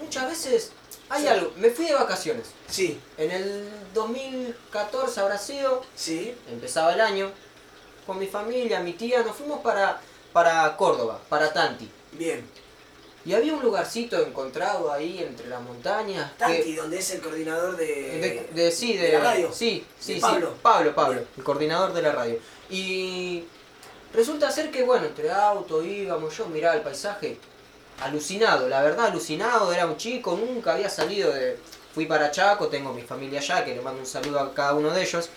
Muchas 0.00 0.26
veces 0.28 0.72
hay 1.10 1.22
Sí. 1.22 1.28
algo. 1.28 1.52
Me 1.56 1.70
fui 1.70 1.86
de 1.86 1.94
vacaciones. 1.94 2.46
Sí, 2.68 2.98
En 3.18 3.30
el 3.30 3.68
2014 3.94 5.20
habrá 5.20 5.36
sido, 5.38 5.82
sí, 5.94 6.34
empezaba 6.50 6.92
el 6.94 7.00
año, 7.00 7.30
con 8.06 8.18
mi 8.18 8.26
familia, 8.26 8.80
mi 8.80 8.94
tía, 8.94 9.22
nos 9.22 9.36
fuimos 9.36 9.60
para, 9.60 10.00
para 10.32 10.76
Córdoba, 10.76 11.20
para 11.28 11.52
Tanti. 11.52 11.90
bien. 12.12 12.48
Y 13.24 13.34
había 13.34 13.52
un 13.52 13.62
lugarcito 13.62 14.18
encontrado 14.24 14.90
ahí 14.90 15.18
entre 15.18 15.46
las 15.48 15.60
montañas. 15.60 16.32
que- 16.32 16.38
Tanti, 16.38 16.74
donde 16.74 16.98
es 16.98 17.10
el 17.10 17.20
coordinador 17.20 17.76
de... 17.76 17.86
De, 18.54 18.62
de- 18.62 18.72
sí, 18.72 18.94
de, 18.96 19.08
de 19.08 19.12
la 19.12 19.20
radio. 19.20 19.52
Sí, 19.52 19.84
sí, 19.98 20.14
sí. 20.14 20.20
Pablo. 20.20 20.54
Pablo, 20.62 20.94
Pablo, 20.94 21.22
el 21.36 21.44
coordinador 21.44 21.92
de 21.92 22.02
la 22.02 22.12
radio. 22.12 22.38
Y 22.70 23.44
resulta 24.14 24.50
ser 24.50 24.70
que, 24.70 24.82
bueno, 24.84 25.06
entre 25.06 25.30
auto 25.30 25.84
íbamos, 25.84 26.36
yo 26.36 26.46
miraba 26.46 26.76
el 26.76 26.80
paisaje, 26.82 27.36
alucinado, 28.00 28.68
la 28.68 28.80
verdad, 28.82 29.06
alucinado, 29.06 29.72
era 29.72 29.84
un 29.86 29.96
chico, 29.98 30.34
nunca 30.36 30.72
había 30.74 30.88
salido 30.88 31.30
de... 31.32 31.58
Fui 31.94 32.06
para 32.06 32.30
Chaco, 32.30 32.68
tengo 32.68 32.92
mi 32.94 33.02
familia 33.02 33.40
allá, 33.40 33.64
que 33.64 33.74
le 33.74 33.82
mando 33.82 34.00
un 34.00 34.06
saludo 34.06 34.38
a 34.40 34.54
cada 34.54 34.74
uno 34.74 34.90
de 34.92 35.02
ellos. 35.02 35.28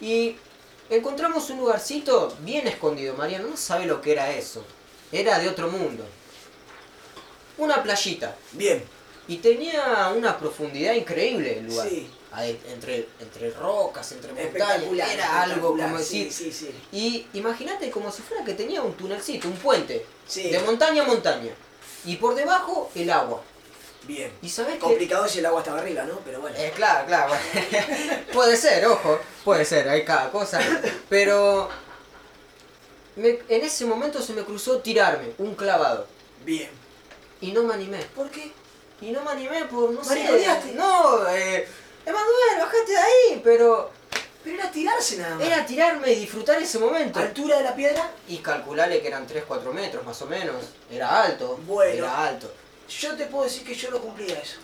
Y 0.00 0.36
encontramos 0.88 1.50
un 1.50 1.58
lugarcito 1.58 2.32
bien 2.40 2.66
escondido, 2.68 3.14
Mariano, 3.14 3.48
no 3.48 3.56
sabe 3.56 3.86
lo 3.86 4.00
que 4.00 4.12
era 4.12 4.30
eso. 4.30 4.64
Era 5.12 5.38
de 5.40 5.48
otro 5.48 5.68
mundo. 5.68 6.04
Una 7.60 7.82
playita. 7.82 8.34
Bien, 8.52 8.82
Y 9.28 9.36
tenía 9.36 10.12
una 10.16 10.36
profundidad 10.38 10.94
increíble 10.94 11.58
el 11.58 11.66
lugar. 11.66 11.88
Sí. 11.88 12.10
Entre, 12.72 13.08
entre 13.20 13.50
rocas, 13.50 14.10
entre 14.12 14.32
montañas. 14.32 15.12
Era 15.12 15.42
algo 15.42 15.76
como 15.76 15.98
decir. 15.98 16.32
Sí, 16.32 16.52
sí, 16.52 16.66
sí. 16.66 16.74
Y 16.92 17.26
imagínate 17.38 17.90
como 17.90 18.10
si 18.12 18.22
fuera 18.22 18.44
que 18.44 18.54
tenía 18.54 18.82
un 18.82 18.94
tunelcito, 18.94 19.48
un 19.48 19.56
puente. 19.56 20.04
Sí. 20.26 20.48
De 20.50 20.58
montaña 20.60 21.02
a 21.02 21.06
montaña. 21.06 21.52
Y 22.04 22.16
por 22.16 22.34
debajo 22.34 22.90
el 22.94 23.10
agua. 23.10 23.42
Bien. 24.04 24.32
¿Y 24.42 24.48
sabés 24.48 24.74
qué? 24.74 24.78
Complicado 24.80 25.28
si 25.28 25.40
el 25.40 25.46
agua 25.46 25.60
estaba 25.60 25.80
arriba, 25.80 26.04
¿no? 26.04 26.18
Pero 26.24 26.40
bueno. 26.40 26.56
Eh, 26.58 26.72
claro, 26.74 27.06
claro. 27.06 27.34
puede 28.32 28.56
ser, 28.56 28.86
ojo. 28.86 29.18
Puede 29.44 29.64
ser, 29.64 29.88
hay 29.88 30.04
cada 30.04 30.30
cosa. 30.30 30.60
Pero 31.08 31.68
me- 33.16 33.40
en 33.48 33.64
ese 33.64 33.84
momento 33.84 34.22
se 34.22 34.32
me 34.32 34.42
cruzó 34.42 34.78
tirarme 34.78 35.32
un 35.38 35.54
clavado. 35.54 36.06
Bien. 36.44 36.70
Y 37.40 37.52
no 37.52 37.62
me 37.64 37.74
animé. 37.74 37.98
¿Por 38.14 38.30
qué? 38.30 38.52
Y 39.00 39.10
no 39.12 39.22
me 39.22 39.30
animé 39.30 39.64
por, 39.64 39.90
no 39.90 40.04
sé. 40.04 40.26
No, 40.74 41.28
eh, 41.30 41.66
Emanuel, 42.04 42.58
bajate 42.58 42.92
de 42.92 42.98
ahí, 42.98 43.40
pero 43.42 43.90
Pero 44.44 44.56
era 44.56 44.70
tirarse 44.70 45.16
nada 45.18 45.36
más. 45.36 45.46
era 45.46 45.64
tirarme 45.66 46.12
y 46.12 46.16
disfrutar 46.20 46.60
ese 46.60 46.78
momento. 46.78 47.18
¿Altura 47.18 47.58
de 47.58 47.64
la 47.64 47.74
piedra? 47.74 48.10
Y 48.28 48.38
calcularle 48.38 49.00
que 49.00 49.08
eran 49.08 49.26
3-4 49.26 49.72
metros 49.72 50.04
más 50.04 50.20
o 50.22 50.26
menos. 50.26 50.56
Era 50.90 51.22
alto. 51.22 51.58
Bueno. 51.66 51.94
Era 51.94 52.24
alto. 52.26 52.50
Yo 52.88 53.16
te 53.16 53.26
puedo 53.26 53.44
decir 53.44 53.64
que 53.64 53.74
yo 53.74 53.90
lo 53.90 54.00
cumplía 54.00 54.38
eso. 54.38 54.58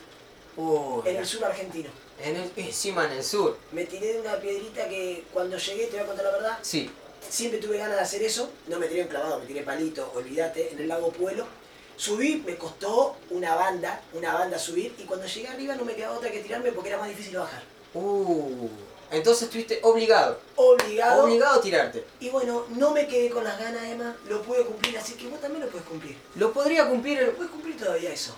Uy, 0.57 1.03
En 1.09 1.17
el 1.17 1.27
sur 1.27 1.45
argentino. 1.45 1.91
en 2.19 2.37
el- 2.37 2.53
encima 2.57 3.05
en 3.05 3.13
el 3.13 3.23
sur. 3.25 3.57
Me 3.73 3.85
tiré 3.85 4.15
de 4.15 4.21
una 4.21 4.37
piedrita 4.37 4.89
que 4.89 5.25
cuando 5.33 5.57
llegué, 5.59 5.87
te 5.87 5.93
voy 5.97 6.01
a 6.01 6.07
contar 6.07 6.25
la 6.25 6.33
verdad, 6.33 6.59
Sí. 6.63 6.91
siempre 7.29 7.59
tuve 7.61 7.77
ganas 7.79 7.97
de 7.97 8.03
hacer 8.03 8.23
eso. 8.23 8.51
No 8.67 8.79
me 8.79 8.87
tiré 8.87 9.03
en 9.03 9.09
clavado, 9.09 9.39
me 9.39 9.47
tiré 9.47 9.63
palito, 9.63 10.11
olvídate, 10.15 10.73
en 10.73 10.79
el 10.81 10.89
lago 10.89 11.13
Puelo. 11.13 11.47
Subí, 11.97 12.43
me 12.47 12.57
costó 12.57 13.17
una 13.31 13.55
banda, 13.55 14.03
una 14.13 14.35
banda 14.35 14.59
subir, 14.59 14.95
y 14.99 15.05
cuando 15.05 15.27
llegué 15.27 15.49
arriba 15.49 15.75
no 15.77 15.85
me 15.85 15.95
quedaba 15.95 16.17
otra 16.17 16.31
que 16.31 16.41
tirarme 16.41 16.73
porque 16.73 16.91
era 16.91 16.99
más 16.99 17.09
difícil 17.09 17.37
bajar. 17.39 17.63
Uh, 17.95 18.69
entonces 19.11 19.45
estuviste 19.45 19.81
obligado. 19.83 20.39
Obligado. 20.57 21.25
Obligado 21.25 21.59
a 21.59 21.63
tirarte. 21.63 22.05
Y 22.21 22.29
bueno, 22.29 22.67
no 22.71 22.91
me 22.91 23.07
quedé 23.07 23.31
con 23.31 23.45
las 23.45 23.59
ganas, 23.59 23.83
Emma, 23.85 24.15
lo 24.29 24.43
pude 24.43 24.65
cumplir, 24.65 24.99
así 24.99 25.15
que 25.15 25.27
vos 25.29 25.41
también 25.41 25.65
lo 25.65 25.71
puedes 25.71 25.87
cumplir. 25.87 26.17
Lo 26.35 26.53
podría 26.53 26.87
cumplir. 26.89 27.19
Lo 27.19 27.25
el- 27.27 27.31
puedes 27.31 27.51
cumplir 27.51 27.77
todavía 27.79 28.11
eso. 28.13 28.35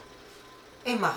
Es 0.84 0.98
más, 1.00 1.14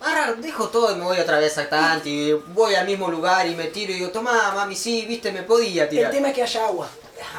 ahora 0.00 0.32
dejo 0.34 0.68
todo 0.70 0.92
y 0.92 0.96
me 0.96 1.04
voy 1.04 1.18
otra 1.18 1.38
vez 1.38 1.58
a 1.58 1.68
Tanti. 1.68 2.32
Voy 2.32 2.74
al 2.74 2.86
mismo 2.86 3.10
lugar 3.10 3.46
y 3.46 3.54
me 3.54 3.64
tiro 3.66 3.92
y 3.92 3.96
digo, 3.96 4.10
tomá, 4.10 4.52
mami, 4.54 4.74
sí, 4.74 5.04
viste, 5.06 5.32
me 5.32 5.42
podía 5.42 5.82
El 5.84 5.88
tirar. 5.90 6.10
tema 6.10 6.28
es 6.28 6.34
que 6.34 6.42
haya 6.44 6.66
agua. 6.66 6.88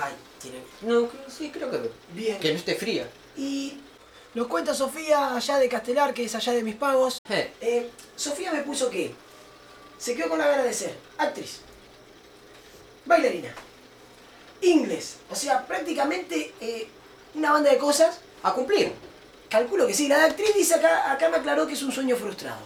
Ay, 0.04 0.14
tiene... 0.40 0.62
No, 0.82 1.10
sí, 1.28 1.50
creo 1.52 1.72
que... 1.72 1.90
Bien. 2.14 2.40
Que 2.40 2.52
no 2.52 2.60
esté 2.60 2.76
fría. 2.76 3.10
Y 3.36 3.80
nos 4.40 4.48
cuenta 4.48 4.74
Sofía 4.74 5.36
allá 5.36 5.58
de 5.60 5.68
Castelar, 5.68 6.14
que 6.14 6.24
es 6.24 6.34
allá 6.34 6.54
de 6.54 6.64
mis 6.64 6.76
pagos. 6.76 7.20
Eh, 7.30 7.52
Eh, 7.60 7.90
Sofía 8.16 8.54
me 8.54 8.62
puso 8.64 8.90
que 8.90 9.14
se 9.98 10.16
quedó 10.16 10.30
con 10.30 10.40
la 10.40 10.48
gana 10.48 10.64
de 10.64 10.74
ser 10.74 10.96
actriz, 11.18 11.60
bailarina, 13.06 13.54
inglés, 14.62 15.18
o 15.30 15.36
sea, 15.36 15.66
prácticamente 15.68 16.54
eh, 16.62 16.88
una 17.36 17.52
banda 17.52 17.70
de 17.70 17.78
cosas. 17.78 18.22
a 18.42 18.54
cumplir. 18.54 18.94
Calculo 19.50 19.86
que 19.86 19.94
sí, 19.94 20.08
la 20.08 20.20
de 20.20 20.26
actriz 20.28 20.56
dice 20.56 20.76
acá, 20.76 21.12
acá 21.12 21.28
me 21.28 21.36
aclaró 21.38 21.68
que 21.68 21.74
es 21.74 21.84
un 21.84 21.92
sueño 21.92 22.16
frustrado. 22.16 22.62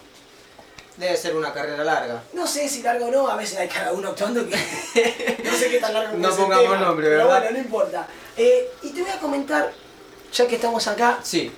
Debe 0.98 1.18
ser 1.18 1.36
una 1.36 1.51
carrera 1.51 1.84
larga. 1.84 2.22
No 2.34 2.46
sé 2.46 2.70
si 2.70 2.84
largo 2.84 3.08
o 3.08 3.12
no, 3.12 3.27
a 3.27 3.36
veces 3.36 3.58
hay 3.58 3.68
cada 3.68 3.92
uno 3.94 4.10
actuando 4.10 4.48
que 4.48 4.56
no 5.44 5.51
sé 5.58 5.72
qué 5.72 5.80
tan 5.80 5.92
largo 5.96 6.15
No 6.20 6.30
pongamos 6.36 6.65
tema, 6.65 6.77
nombre, 6.86 7.08
pero 7.08 7.24
¿verdad? 7.25 7.39
bueno, 7.42 7.58
no 7.58 7.63
importa. 7.63 8.08
Eh, 8.38 8.70
y 8.84 8.89
te 8.92 9.01
voy 9.01 9.10
a 9.10 9.18
comentar, 9.20 9.74
ya 10.32 10.46
que 10.48 10.56
estamos 10.56 10.86
acá, 10.88 11.20
Sí. 11.24 11.51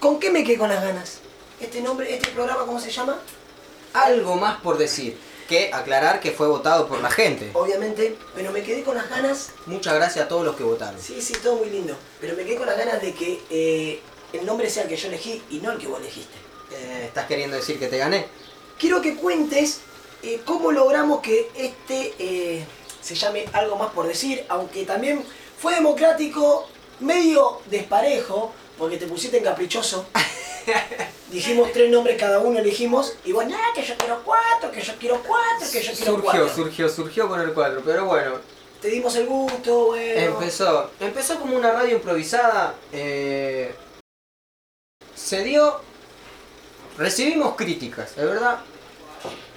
¿Con 0.00 0.20
qué 0.20 0.30
me 0.30 0.44
quedé 0.44 0.58
con 0.58 0.68
las 0.68 0.82
ganas? 0.82 1.18
Este 1.60 1.80
nombre, 1.80 2.14
este 2.14 2.30
programa, 2.30 2.66
¿cómo 2.66 2.80
se 2.80 2.90
llama? 2.90 3.18
Algo 3.92 4.36
más 4.36 4.60
por 4.60 4.78
decir. 4.78 5.18
Que 5.48 5.70
aclarar 5.72 6.18
que 6.18 6.32
fue 6.32 6.48
votado 6.48 6.88
por 6.88 7.00
la 7.00 7.10
gente. 7.10 7.50
Obviamente, 7.54 8.16
pero 8.34 8.50
me 8.50 8.64
quedé 8.64 8.82
con 8.82 8.96
las 8.96 9.08
ganas 9.08 9.50
Muchas 9.66 9.94
gracias 9.94 10.24
a 10.24 10.28
todos 10.28 10.44
los 10.44 10.56
que 10.56 10.64
votaron. 10.64 11.00
Sí, 11.00 11.22
sí, 11.22 11.34
todo 11.40 11.56
muy 11.56 11.70
lindo. 11.70 11.96
Pero 12.20 12.36
me 12.36 12.44
quedé 12.44 12.56
con 12.56 12.66
las 12.66 12.76
ganas 12.76 13.00
de 13.00 13.14
que 13.14 13.40
eh, 13.48 14.00
el 14.32 14.44
nombre 14.44 14.68
sea 14.68 14.82
el 14.82 14.88
que 14.88 14.96
yo 14.96 15.06
elegí 15.06 15.40
y 15.50 15.58
no 15.58 15.70
el 15.70 15.78
que 15.78 15.86
vos 15.86 16.00
elegiste. 16.00 16.34
Eh, 16.72 17.04
¿Estás 17.06 17.26
queriendo 17.26 17.56
decir 17.56 17.78
que 17.78 17.86
te 17.86 17.96
gané? 17.96 18.26
Quiero 18.76 19.00
que 19.00 19.14
cuentes 19.14 19.82
eh, 20.24 20.40
cómo 20.44 20.72
logramos 20.72 21.20
que 21.20 21.48
este 21.54 22.66
se 23.00 23.14
llame 23.14 23.44
algo 23.52 23.76
más 23.76 23.92
por 23.92 24.08
decir, 24.08 24.44
aunque 24.48 24.84
también 24.84 25.24
fue 25.60 25.76
democrático, 25.76 26.66
medio 26.98 27.60
desparejo, 27.66 28.52
porque 28.78 28.96
te 28.96 29.06
pusiste 29.06 29.38
en 29.38 29.44
caprichoso. 29.44 30.06
Dijimos 31.30 31.70
tres 31.72 31.90
nombres 31.90 32.18
cada 32.18 32.38
uno, 32.40 32.58
elegimos. 32.58 33.14
Y 33.24 33.32
bueno, 33.32 33.56
ah, 33.58 33.72
que 33.74 33.82
yo 33.84 33.94
quiero 33.96 34.22
cuatro, 34.24 34.70
que 34.70 34.80
yo 34.80 34.92
quiero 34.98 35.22
cuatro, 35.26 35.66
que 35.72 35.82
yo 35.82 35.92
quiero 35.92 36.12
Surgió, 36.12 36.22
cuatro. 36.22 36.48
surgió, 36.54 36.88
surgió 36.88 37.28
con 37.28 37.40
el 37.40 37.52
cuadro, 37.52 37.82
pero 37.84 38.04
bueno, 38.06 38.40
Te 38.80 38.88
dimos 38.88 39.14
el 39.16 39.26
gusto, 39.26 39.86
bueno. 39.86 40.20
empezó. 40.20 40.90
Empezó 41.00 41.38
como 41.40 41.56
una 41.56 41.72
radio 41.72 41.96
improvisada. 41.96 42.74
eh, 42.92 43.74
se 45.14 45.42
dio. 45.42 45.80
Recibimos 46.98 47.56
críticas, 47.56 48.14
de 48.16 48.24
verdad. 48.24 48.58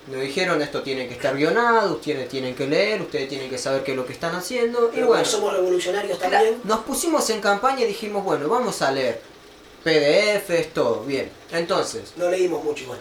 Nos 0.10 0.22
dijeron 0.22 0.62
esto 0.62 0.82
tiene 0.82 1.08
que 1.08 1.14
estar 1.14 1.36
guionado, 1.36 1.94
ustedes 1.94 2.28
tienen 2.30 2.56
que 2.56 2.66
leer, 2.66 3.02
ustedes 3.02 3.30
tienen 3.30 3.50
que 3.50 3.58
saber 3.60 3.84
qué 3.84 3.92
es 3.92 3.98
lo 3.98 4.06
que 4.06 4.14
están 4.14 4.34
haciendo. 4.36 4.92
Y 4.96 5.02
bueno, 5.02 5.24
somos 5.24 5.54
revolucionarios 5.54 6.18
también. 6.18 6.62
nos 6.64 6.80
pusimos 6.80 7.30
en 7.30 7.42
campaña 7.42 7.82
y 7.82 7.88
dijimos, 7.88 8.24
bueno, 8.24 8.48
vamos 8.50 8.82
a 8.82 8.92
leer. 8.92 9.22
PDFs, 9.84 10.74
todo, 10.74 11.04
bien. 11.04 11.32
Entonces, 11.52 12.14
No 12.18 12.30
leímos 12.30 12.64
mucho 12.64 12.84
igual. 12.84 13.00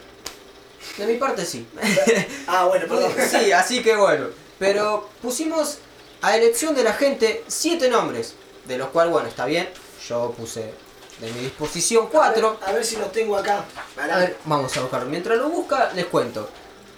de 0.97 1.07
mi 1.07 1.15
parte 1.17 1.45
sí. 1.45 1.67
Ah, 2.47 2.67
bueno, 2.67 2.87
perdón. 2.87 3.13
Sí, 3.31 3.53
así 3.53 3.83
que 3.83 3.97
bueno. 3.97 4.27
Pero 4.59 5.09
pusimos 5.23 5.79
a 6.21 6.37
elección 6.37 6.75
de 6.75 6.85
la 6.85 6.93
gente 6.93 7.43
siete 7.49 7.89
nombres, 7.89 8.35
de 8.67 8.77
los 8.79 8.89
cuales, 8.91 9.13
bueno, 9.13 9.29
está 9.29 9.47
bien. 9.47 9.69
Yo 10.09 10.33
puse 10.37 10.73
de 11.21 11.33
mi 11.33 11.41
disposición 11.41 12.09
cuatro. 12.13 12.59
A 12.61 12.67
ver, 12.67 12.69
a 12.69 12.73
ver 12.75 12.85
si 12.85 12.97
los 12.97 13.11
tengo 13.13 13.37
acá. 13.37 13.65
A 13.97 14.19
ver, 14.19 14.37
vamos 14.45 14.77
a 14.77 14.81
buscarlo. 14.81 15.09
Mientras 15.09 15.39
lo 15.39 15.49
busca, 15.49 15.93
les 15.95 16.07
cuento. 16.07 16.49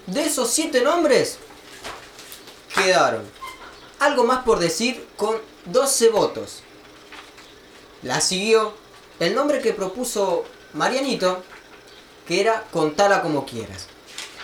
De 0.07 0.23
esos 0.23 0.49
siete 0.49 0.81
nombres, 0.81 1.37
quedaron 2.73 3.23
algo 3.99 4.23
más 4.23 4.43
por 4.43 4.59
decir 4.59 5.07
con 5.15 5.37
12 5.65 6.09
votos. 6.09 6.63
La 8.01 8.19
siguió 8.19 8.73
el 9.19 9.35
nombre 9.35 9.61
que 9.61 9.73
propuso 9.73 10.43
Marianito, 10.73 11.43
que 12.27 12.41
era 12.41 12.65
Contala 12.71 13.21
como 13.21 13.45
quieras. 13.45 13.87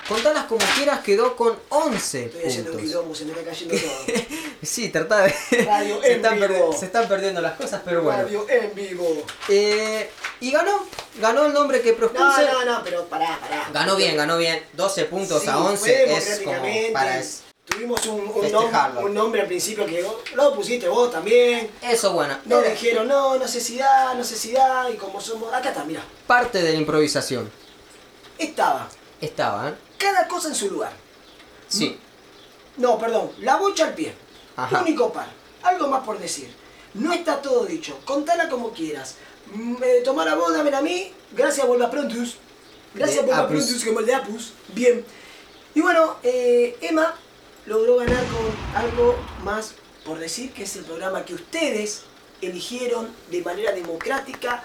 Contalas 0.07 0.45
como 0.45 0.65
quieras 0.75 1.01
quedó 1.01 1.35
con 1.35 1.57
11 1.69 2.25
Estoy 2.25 2.43
haciendo 2.45 2.71
un 2.71 2.77
puntos. 2.77 2.89
quilombo, 2.91 3.15
se 3.15 3.25
me 3.25 3.31
está 3.33 3.43
cayendo 3.43 3.75
todo. 3.75 4.15
Sí, 4.63 4.89
trata 4.89 5.21
de... 5.23 5.35
Radio 5.65 6.01
se, 6.01 6.07
en 6.13 6.15
están 6.15 6.39
vivo. 6.39 6.75
se 6.77 6.85
están 6.85 7.07
perdiendo 7.07 7.41
las 7.41 7.53
cosas, 7.57 7.81
pero 7.85 8.01
bueno. 8.01 8.23
Radio 8.23 8.45
en 8.49 8.73
vivo. 8.73 9.23
Eh, 9.49 10.09
y 10.39 10.51
ganó, 10.51 10.83
ganó 11.19 11.45
el 11.45 11.53
nombre 11.53 11.81
que 11.81 11.93
propuse. 11.93 12.19
No, 12.23 12.53
no, 12.53 12.65
no, 12.65 12.83
pero 12.83 13.05
pará, 13.05 13.37
pará. 13.39 13.69
Ganó 13.73 13.95
bien, 13.95 14.15
ganó 14.17 14.37
bien. 14.37 14.63
12 14.73 15.05
puntos 15.05 15.43
Sí, 15.43 15.49
a 15.49 15.53
fue 15.57 15.65
11 15.71 16.13
es 16.17 16.39
como 16.39 16.61
para... 16.93 17.19
es- 17.19 17.43
Tuvimos 17.65 18.05
un, 18.05 18.21
un, 18.21 18.27
nom- 18.33 18.41
Festejarlo. 18.41 19.01
un 19.01 19.13
nombre 19.13 19.41
al 19.41 19.47
principio 19.47 19.85
que 19.85 20.01
vos- 20.01 20.15
lo 20.35 20.55
pusiste 20.55 20.87
vos 20.87 21.11
también. 21.11 21.69
Eso 21.81 22.13
bueno. 22.13 22.37
Nos 22.45 22.61
era 22.63 22.71
dijeron, 22.71 23.07
no, 23.09 23.37
necesidad, 23.37 24.15
necesidad, 24.15 24.89
y 24.89 24.95
como 24.95 25.19
somos. 25.19 25.53
Acá 25.53 25.69
está, 25.69 25.83
mira. 25.83 26.01
parte 26.25 26.61
de 26.61 26.71
la 26.71 26.77
improvisación. 26.79 27.51
Estaba 28.37 28.87
Estaba, 29.19 29.69
¿eh? 29.69 29.73
Cada 29.97 30.27
cosa 30.27 30.49
en 30.49 30.55
su 30.55 30.69
lugar. 30.69 30.93
Sí. 31.67 31.99
No, 32.77 32.97
perdón, 32.97 33.31
la 33.39 33.57
bocha 33.57 33.87
al 33.87 33.93
pie. 33.93 34.13
Ajá. 34.55 34.81
Único 34.81 35.11
par. 35.11 35.27
Algo 35.63 35.87
más 35.87 36.03
por 36.03 36.19
decir. 36.19 36.53
No 36.93 37.13
está 37.13 37.41
todo 37.41 37.65
dicho. 37.65 37.99
Contala 38.05 38.49
como 38.49 38.71
quieras. 38.71 39.15
Eh, 39.81 40.01
tomar 40.03 40.27
a 40.27 40.35
vos, 40.35 40.53
dámela 40.53 40.79
a 40.79 40.81
mí. 40.81 41.11
Gracias, 41.31 41.65
vuelva 41.67 41.89
prontus. 41.89 42.37
Gracias, 42.93 43.25
vuelva 43.25 43.47
prontus, 43.47 43.83
como 43.83 43.99
el 43.99 44.05
de 44.05 44.15
Apus. 44.15 44.53
Bien. 44.73 45.05
Y 45.75 45.81
bueno, 45.81 46.15
eh, 46.23 46.77
Emma 46.81 47.13
logró 47.65 47.97
ganar 47.97 48.23
con 48.27 48.75
algo 48.75 49.15
más 49.43 49.73
por 50.07 50.19
decir, 50.19 50.53
que 50.53 50.63
es 50.63 50.73
el 50.77 50.85
programa 50.85 51.25
que 51.25 51.33
ustedes 51.33 52.03
eligieron 52.41 53.13
de 53.29 53.41
manera 53.41 53.73
democrática, 53.73 54.63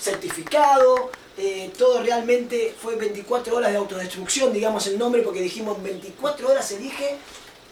certificado. 0.00 1.10
Eh, 1.40 1.70
todo 1.78 2.02
realmente 2.02 2.74
fue 2.80 2.96
24 2.96 3.56
horas 3.56 3.70
de 3.72 3.78
autodestrucción, 3.78 4.52
digamos 4.52 4.86
el 4.86 4.98
nombre, 4.98 5.22
porque 5.22 5.40
dijimos 5.40 5.82
24 5.82 6.48
horas 6.50 6.70
elige. 6.72 7.16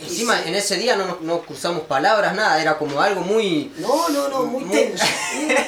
y 0.00 0.04
Encima 0.04 0.40
se- 0.42 0.48
en 0.48 0.54
ese 0.54 0.76
día 0.76 0.96
no, 0.96 1.18
no 1.20 1.40
cruzamos 1.42 1.82
palabras, 1.82 2.34
nada, 2.34 2.60
era 2.62 2.78
como 2.78 3.00
algo 3.00 3.20
muy... 3.22 3.72
No, 3.78 4.08
no, 4.08 4.28
no, 4.28 4.44
muy 4.44 4.64
Muy- 4.64 4.76
tenso. 4.76 5.04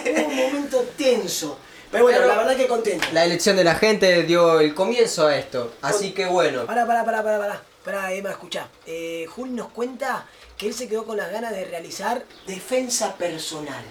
Hubo 0.06 0.26
un 0.28 0.36
momento 0.36 0.84
tenso. 0.96 1.58
Pero 1.90 2.04
bueno, 2.04 2.18
Pero- 2.20 2.30
la 2.32 2.38
verdad 2.38 2.56
que 2.56 2.66
contento. 2.68 3.06
La 3.12 3.24
elección 3.24 3.56
de 3.56 3.64
la 3.64 3.74
gente 3.74 4.22
dio 4.22 4.60
el 4.60 4.74
comienzo 4.74 5.26
a 5.26 5.36
esto. 5.36 5.72
Así 5.82 6.12
que 6.12 6.26
bueno. 6.26 6.64
Pará, 6.66 6.86
pará, 6.86 7.04
pará, 7.04 7.22
pará, 7.24 7.38
pará. 7.38 7.62
Pará, 7.84 8.12
Emma, 8.12 8.30
escuchá. 8.30 8.68
Eh, 8.86 9.26
Juli 9.34 9.52
nos 9.52 9.68
cuenta 9.72 10.26
que 10.56 10.68
él 10.68 10.74
se 10.74 10.86
quedó 10.86 11.04
con 11.04 11.16
las 11.16 11.32
ganas 11.32 11.50
de 11.52 11.64
realizar 11.64 12.22
defensa 12.46 13.16
personal. 13.16 13.82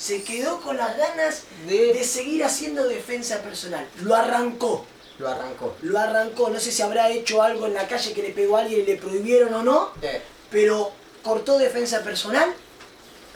Se 0.00 0.22
quedó 0.22 0.60
con 0.62 0.78
las 0.78 0.96
ganas 0.96 1.42
De- 1.66 1.92
de 1.92 2.04
seguir 2.04 2.42
haciendo 2.42 2.88
defensa 2.88 3.42
personal. 3.42 3.86
Lo 4.02 4.14
arrancó. 4.14 4.86
Lo 5.18 5.28
arrancó. 5.28 5.76
Lo 5.82 5.98
arrancó. 5.98 6.48
No 6.48 6.58
sé 6.58 6.72
si 6.72 6.80
habrá 6.80 7.10
hecho 7.10 7.42
algo 7.42 7.66
en 7.66 7.74
la 7.74 7.86
calle 7.86 8.14
que 8.14 8.22
le 8.22 8.30
pegó 8.30 8.56
a 8.56 8.60
alguien 8.62 8.80
y 8.80 8.84
le 8.86 8.96
prohibieron 8.96 9.52
o 9.52 9.62
no. 9.62 9.90
Eh, 10.00 10.22
Pero 10.50 10.90
cortó 11.22 11.58
defensa 11.58 12.00
personal. 12.02 12.50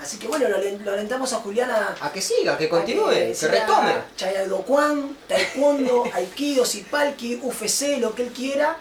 Así 0.01 0.17
que 0.19 0.27
bueno, 0.27 0.49
lo, 0.49 0.57
alen- 0.57 0.79
lo 0.83 0.93
alentamos 0.93 1.33
a 1.35 1.37
Juliana 1.37 1.95
a 2.01 2.13
que 2.13 2.21
siga, 2.21 2.57
que 2.59 2.69
continúe, 2.69 3.09
a 3.11 3.15
que 3.15 3.49
retome. 3.49 3.95
Chayadoquan, 4.17 5.17
Taekwondo, 5.29 6.05
Aikido, 6.15 6.65
Sipalki, 6.65 7.41
UFC, 7.43 7.99
lo 8.01 8.15
que 8.15 8.23
él 8.25 8.33
quiera. 8.33 8.77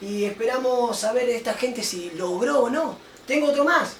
Y 0.00 0.24
esperamos 0.24 0.98
saber 0.98 1.26
de 1.26 1.36
esta 1.36 1.54
gente 1.54 1.82
si 1.82 2.10
logró 2.16 2.60
o 2.64 2.70
no. 2.70 2.98
Tengo 3.26 3.48
otro 3.48 3.64
más. 3.64 3.90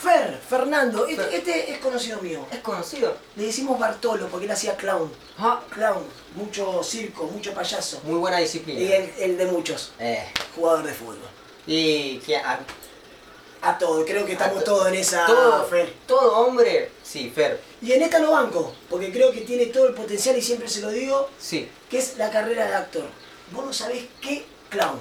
Fer, 0.00 0.38
Fernando, 0.48 1.06
este, 1.06 1.22
Fer. 1.24 1.34
este 1.34 1.72
es 1.72 1.78
conocido 1.78 2.20
mío. 2.20 2.46
Es 2.52 2.60
conocido. 2.60 3.16
Le 3.36 3.44
decimos 3.46 3.78
Bartolo 3.78 4.28
porque 4.28 4.46
él 4.46 4.52
hacía 4.52 4.76
clown. 4.76 5.10
Ah, 5.38 5.60
Clown, 5.70 6.04
mucho 6.36 6.82
circo, 6.84 7.24
mucho 7.24 7.52
payaso. 7.52 8.00
muy 8.04 8.18
buena 8.18 8.38
Y 8.40 8.44
disciplina. 8.44 8.94
el, 8.94 9.12
el 9.18 9.38
de 9.38 9.46
muchos, 9.46 9.92
Eh, 9.98 10.24
jugador 10.54 10.84
de 10.84 10.92
fútbol. 10.94 11.18
y 11.66 12.18
que 12.18 12.36
a- 12.36 12.60
A 13.60 13.76
todo, 13.76 14.04
creo 14.06 14.24
que 14.24 14.32
estamos 14.34 14.62
todos 14.62 14.86
en 14.86 14.94
esa 14.94 15.26
todo, 15.26 15.64
Fer. 15.66 15.92
todo 16.06 16.46
hombre, 16.46 16.92
sí, 17.02 17.28
Fer, 17.34 17.60
Y 17.82 17.90
en 17.90 18.02
esta 18.02 18.20
lo 18.20 18.30
banco, 18.30 18.72
porque 18.88 19.10
creo 19.10 19.32
que 19.32 19.40
tiene 19.40 19.66
todo 19.66 19.88
el 19.88 19.94
potencial 19.94 20.36
y 20.38 20.42
siempre 20.42 20.68
se 20.68 20.80
lo 20.80 20.90
digo, 20.90 21.28
sí. 21.40 21.68
que 21.90 21.98
es 21.98 22.16
la 22.18 22.30
carrera 22.30 22.66
de 22.68 22.74
actor. 22.76 23.06
Vos 23.50 23.64
no 23.66 23.72
sabés 23.72 24.04
qué 24.20 24.44
clown. 24.68 25.00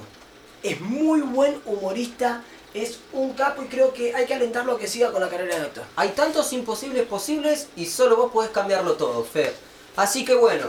Es 0.63 0.81
muy 0.81 1.21
buen 1.21 1.61
humorista, 1.65 2.41
es 2.83 2.99
un 3.13 3.33
capo 3.33 3.63
y 3.63 3.67
creo 3.67 3.93
que 3.93 4.13
hay 4.15 4.25
que 4.25 4.33
alentarlo 4.33 4.73
a 4.73 4.79
que 4.79 4.87
siga 4.87 5.11
con 5.11 5.21
la 5.21 5.29
carrera 5.29 5.55
de 5.55 5.61
actor. 5.61 5.83
Hay 5.95 6.09
tantos 6.09 6.51
imposibles 6.53 7.05
posibles 7.05 7.67
y 7.75 7.85
solo 7.85 8.15
vos 8.17 8.31
podés 8.31 8.51
cambiarlo 8.51 8.93
todo, 8.93 9.23
Fer. 9.23 9.53
Así 9.95 10.25
que 10.25 10.35
bueno, 10.35 10.67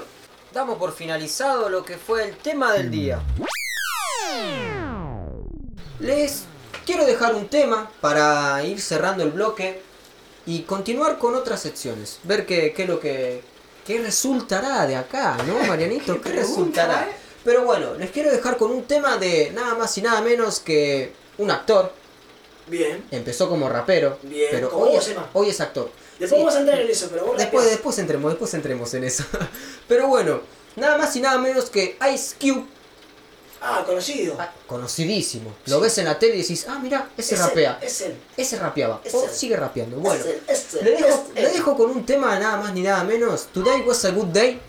damos 0.53 0.79
por 0.79 0.93
finalizado 0.93 1.69
lo 1.69 1.85
que 1.85 1.97
fue 1.97 2.25
el 2.25 2.37
tema 2.37 2.73
del 2.73 2.91
día. 2.91 3.21
Les 6.01 6.45
quiero 6.87 7.05
dejar 7.05 7.35
un 7.35 7.49
tema 7.49 7.91
para 8.01 8.63
ir 8.65 8.81
cerrando 8.81 9.23
el 9.25 9.31
bloque 9.31 9.83
y 10.47 10.63
continuar 10.63 11.19
con 11.19 11.35
otras 11.35 11.61
secciones. 11.61 12.21
Ver 12.23 12.47
qué, 12.47 12.73
qué 12.75 12.85
es 12.85 12.89
lo 12.89 13.01
que. 13.01 13.43
qué 13.87 14.01
resultará 14.01 14.87
de 14.87 14.97
acá, 14.97 15.37
¿no, 15.47 15.59
Marianito? 15.67 16.15
¿Qué, 16.15 16.31
Qué 16.31 16.31
pregunta, 16.31 16.87
resultará? 16.87 17.03
¿eh? 17.11 17.17
Pero 17.45 17.65
bueno, 17.65 17.95
les 17.95 18.11
quiero 18.11 18.31
dejar 18.31 18.57
con 18.57 18.71
un 18.71 18.85
tema 18.85 19.17
de 19.17 19.51
nada 19.55 19.75
más 19.75 19.97
y 19.99 20.03
nada 20.03 20.21
menos 20.23 20.61
que 20.61 21.13
un 21.39 21.51
actor. 21.51 21.93
Bien. 22.69 23.05
Empezó 23.11 23.49
como 23.49 23.69
rapero, 23.69 24.19
Bien, 24.23 24.49
pero 24.51 24.71
hoy 24.77 24.97
es, 24.97 25.11
hoy 25.33 25.51
es 25.51 25.61
actor. 25.61 25.91
Después 26.19 26.31
Sí. 26.31 26.37
vamos 26.45 26.55
a 26.55 26.61
entrar 26.61 26.81
en 26.81 26.91
eso, 26.91 27.09
pero 27.11 27.27
vos 27.27 27.37
Después, 27.39 27.65
después 27.71 27.99
entremos, 27.99 28.31
después 28.33 28.53
entremos 28.55 28.93
en 28.95 29.05
eso. 29.05 29.25
Pero 29.89 30.09
bueno, 30.09 30.41
nada 30.77 30.99
más 30.99 31.15
y 31.17 31.21
nada 31.21 31.39
menos 31.39 31.71
que 31.71 31.97
Ice 32.13 32.35
Cube, 32.41 32.65
Ah, 33.61 33.83
conocido. 33.87 34.37
ah, 34.39 34.53
conocidísimo. 34.67 35.53
Lo 35.67 35.81
ves 35.81 35.99
en 35.99 36.05
la 36.07 36.19
tele 36.19 36.37
y 36.37 36.43
decís, 36.43 36.67
ah, 36.69 36.79
mira, 36.83 37.11
ese 37.17 37.35
Es 37.35 37.41
rapea. 37.41 37.79
él, 37.81 37.87
es 37.89 38.01
él. 38.03 38.17
Ese 38.37 38.57
rapeaba. 38.59 39.01
Es 39.05 39.15
o 39.15 39.25
él. 39.25 39.31
sigue 39.33 39.57
rapeando. 39.57 39.97
Bueno, 39.99 40.23
Es 40.49 40.75
él, 40.75 40.85
le, 40.85 40.91
dejo, 40.93 41.27
le 41.35 41.49
dejo 41.51 41.77
con 41.77 41.91
un 41.91 42.05
tema 42.07 42.39
nada 42.39 42.57
más 42.59 42.73
ni 42.73 42.83
nada 42.83 43.03
menos. 43.05 43.47
Today 43.53 43.81
was 43.83 44.05
a 44.05 44.11
good 44.11 44.27
day. 44.29 44.61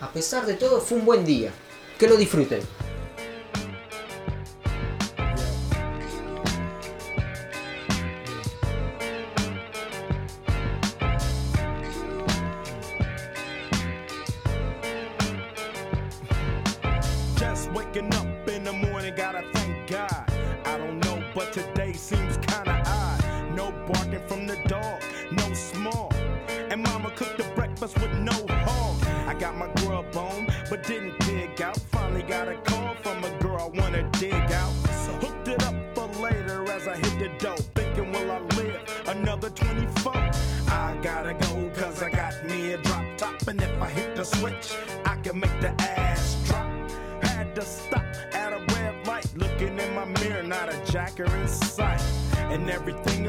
A 0.00 0.10
pesar 0.12 0.46
de 0.46 0.54
todo, 0.54 0.80
fue 0.80 0.98
un 0.98 1.04
buen 1.06 1.24
día. 1.24 1.50
Que 1.98 2.08
lo 2.08 2.16
disfruten. 2.16 2.60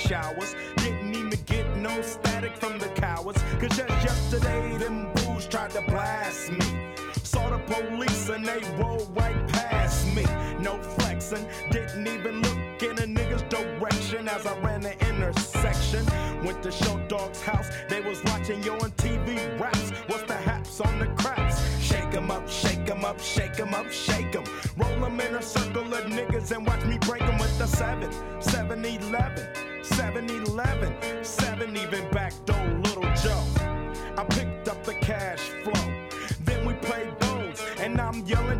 Showers. 0.00 0.54
Didn't 0.76 1.14
even 1.14 1.38
get 1.46 1.76
no 1.76 2.00
static 2.02 2.56
from 2.56 2.78
the 2.78 2.88
cowards. 2.88 3.42
Cause 3.60 3.76
just 3.76 4.04
yesterday, 4.04 4.76
them 4.78 5.12
fools 5.16 5.46
tried 5.46 5.70
to 5.70 5.82
blast 5.82 6.52
me. 6.52 6.94
Saw 7.22 7.50
the 7.50 7.58
police 7.58 8.28
and 8.28 8.46
they 8.46 8.60
rolled 8.78 9.10
right 9.16 9.46
past 9.48 10.06
me. 10.14 10.24
No 10.60 10.78
flexing, 10.82 11.46
didn't 11.70 12.06
even 12.06 12.42
look 12.42 12.82
in 12.82 12.98
a 12.98 13.06
nigga's 13.18 13.42
direction 13.42 14.28
as 14.28 14.46
I 14.46 14.58
ran 14.60 14.80
the 14.80 14.94
intersection. 15.08 16.06
Went 16.44 16.62
to 16.62 16.70
Show 16.70 16.98
Dog's 17.08 17.42
house, 17.42 17.68
they 17.88 18.00
was 18.00 18.22
watching 18.24 18.62
yo 18.62 18.74
on 18.74 18.90
TV 18.92 19.36
raps. 19.60 19.90
What's 20.06 20.24
the 20.24 20.34
haps 20.34 20.80
on 20.80 20.98
the 20.98 21.06
craps? 21.22 21.56
Shake 21.80 22.14
'em 22.14 22.30
up, 22.30 22.48
shake 22.48 22.69
'em 22.90 23.04
up, 23.04 23.20
shake 23.20 23.58
'em 23.60 23.74
up, 23.74 23.90
shake 23.90 24.34
'em. 24.34 24.44
Roll 24.76 25.04
'em 25.04 25.20
in 25.20 25.34
a 25.36 25.42
circle 25.42 25.94
of 25.94 26.04
niggas 26.06 26.50
and 26.50 26.66
watch 26.66 26.84
me 26.84 26.98
break 26.98 27.20
break 27.20 27.22
'em 27.22 27.38
with 27.38 27.56
the 27.58 27.66
7, 27.66 28.10
7 28.40 28.84
11, 28.84 29.46
7 29.82 30.28
11, 30.28 30.94
7 31.22 31.76
even 31.76 32.08
back 32.10 32.32
door, 32.46 32.66
little 32.84 33.10
Joe. 33.22 33.44
I 34.16 34.24
picked 34.24 34.68
up 34.68 34.82
the 34.84 34.94
cash 34.94 35.40
flow. 35.62 35.86
Then 36.44 36.64
we 36.66 36.74
played 36.74 37.18
bones, 37.18 37.60
and 37.80 38.00
I'm 38.00 38.24
yelling 38.26 38.59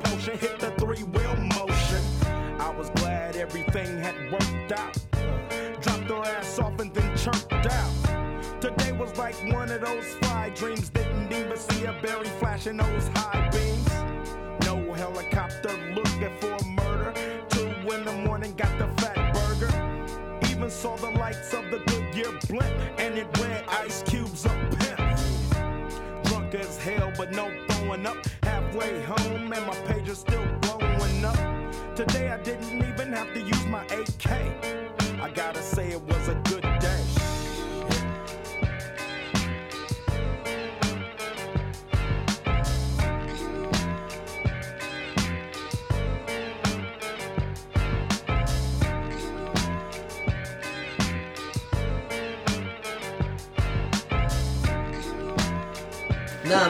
flashing 12.61 12.77
those 12.77 13.07
high 13.15 13.49
beams. 13.49 14.65
No 14.65 14.93
helicopter 14.93 15.75
looking 15.93 16.31
for 16.39 16.57
murder. 16.65 17.13
Two 17.49 17.67
in 17.93 18.05
the 18.05 18.13
morning, 18.25 18.53
got 18.55 18.77
the 18.77 18.87
fat 19.01 19.33
burger. 19.33 20.49
Even 20.49 20.69
saw 20.69 20.95
the 20.97 21.09
lights 21.11 21.53
of 21.53 21.63
the 21.71 21.79
Goodyear 21.87 22.37
blimp, 22.47 22.99
and 22.99 23.17
it 23.17 23.27
read 23.39 23.63
Ice 23.67 24.03
Cube's 24.03 24.45
a 24.45 24.49
pimp. 24.79 26.25
Drunk 26.25 26.55
as 26.55 26.77
hell, 26.77 27.11
but 27.17 27.31
no 27.31 27.51
throwing 27.69 28.05
up. 28.05 28.17
Halfway 28.43 29.01
home, 29.03 29.51
and 29.53 29.65
my 29.65 29.75
page 29.87 30.07
is 30.09 30.19
still 30.19 30.45
blowing 30.61 31.25
up. 31.25 31.95
Today 31.95 32.29
I 32.29 32.37
didn't 32.43 32.77
even 32.77 33.13
have 33.13 33.33
to 33.33 33.39
use 33.39 33.65
my 33.65 33.83
AK. 33.85 34.80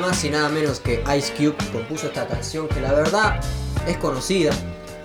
Más 0.02 0.24
y 0.24 0.30
nada 0.32 0.50
menos 0.50 0.80
que 0.80 1.04
Ice 1.16 1.32
Cube 1.34 1.56
compuso 1.72 2.08
esta 2.08 2.28
canción 2.28 2.68
que 2.68 2.82
la 2.82 2.92
verdad 2.92 3.40
es 3.88 3.98
conocida, 3.98 4.52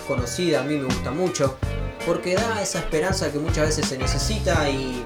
conocida, 0.08 0.60
a 0.60 0.62
mí 0.62 0.76
me 0.76 0.86
gusta 0.86 1.10
mucho, 1.10 1.58
porque 2.06 2.34
da 2.34 2.62
esa 2.62 2.78
esperanza 2.78 3.30
que 3.30 3.38
muchas 3.38 3.66
veces 3.66 3.86
se 3.86 3.98
necesita 3.98 4.68
y, 4.70 5.04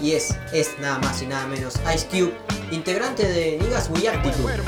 y 0.00 0.12
es, 0.12 0.36
es 0.52 0.78
nada 0.78 1.00
más 1.00 1.20
y 1.22 1.26
nada 1.26 1.44
menos 1.48 1.74
Ice 1.92 2.06
Cube, 2.06 2.32
integrante 2.70 3.26
de 3.26 3.58
Niggas 3.58 3.90
We 3.90 4.08
Attitude, 4.08 4.58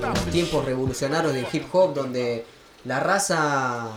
los 0.00 0.24
tiempos 0.32 0.64
revolucionarios 0.64 1.34
del 1.34 1.46
hip 1.52 1.66
hop 1.70 1.92
donde 1.92 2.46
la 2.86 3.00
raza, 3.00 3.90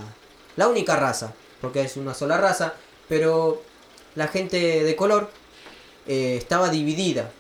la 0.58 0.68
única 0.68 0.98
raza, 0.98 1.34
porque 1.62 1.82
es 1.82 1.96
una 1.96 2.14
sola 2.14 2.38
raza, 2.38 2.74
pero 3.08 3.62
la 4.16 4.28
gente 4.28 4.84
de 4.84 4.96
color 4.98 5.30
eh, 6.08 6.36
estaba 6.38 6.70
dividida 6.70 7.32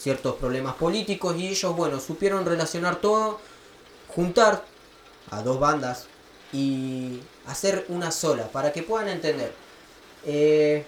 ciertos 0.00 0.36
problemas 0.36 0.74
políticos 0.76 1.36
y 1.36 1.48
ellos, 1.48 1.76
bueno, 1.76 2.00
supieron 2.00 2.46
relacionar 2.46 2.96
todo, 2.96 3.38
juntar 4.08 4.64
a 5.30 5.42
dos 5.42 5.60
bandas 5.60 6.06
y 6.52 7.20
hacer 7.46 7.84
una 7.88 8.10
sola 8.10 8.48
para 8.48 8.72
que 8.72 8.82
puedan 8.82 9.08
entender. 9.08 9.52
Eh, 10.24 10.84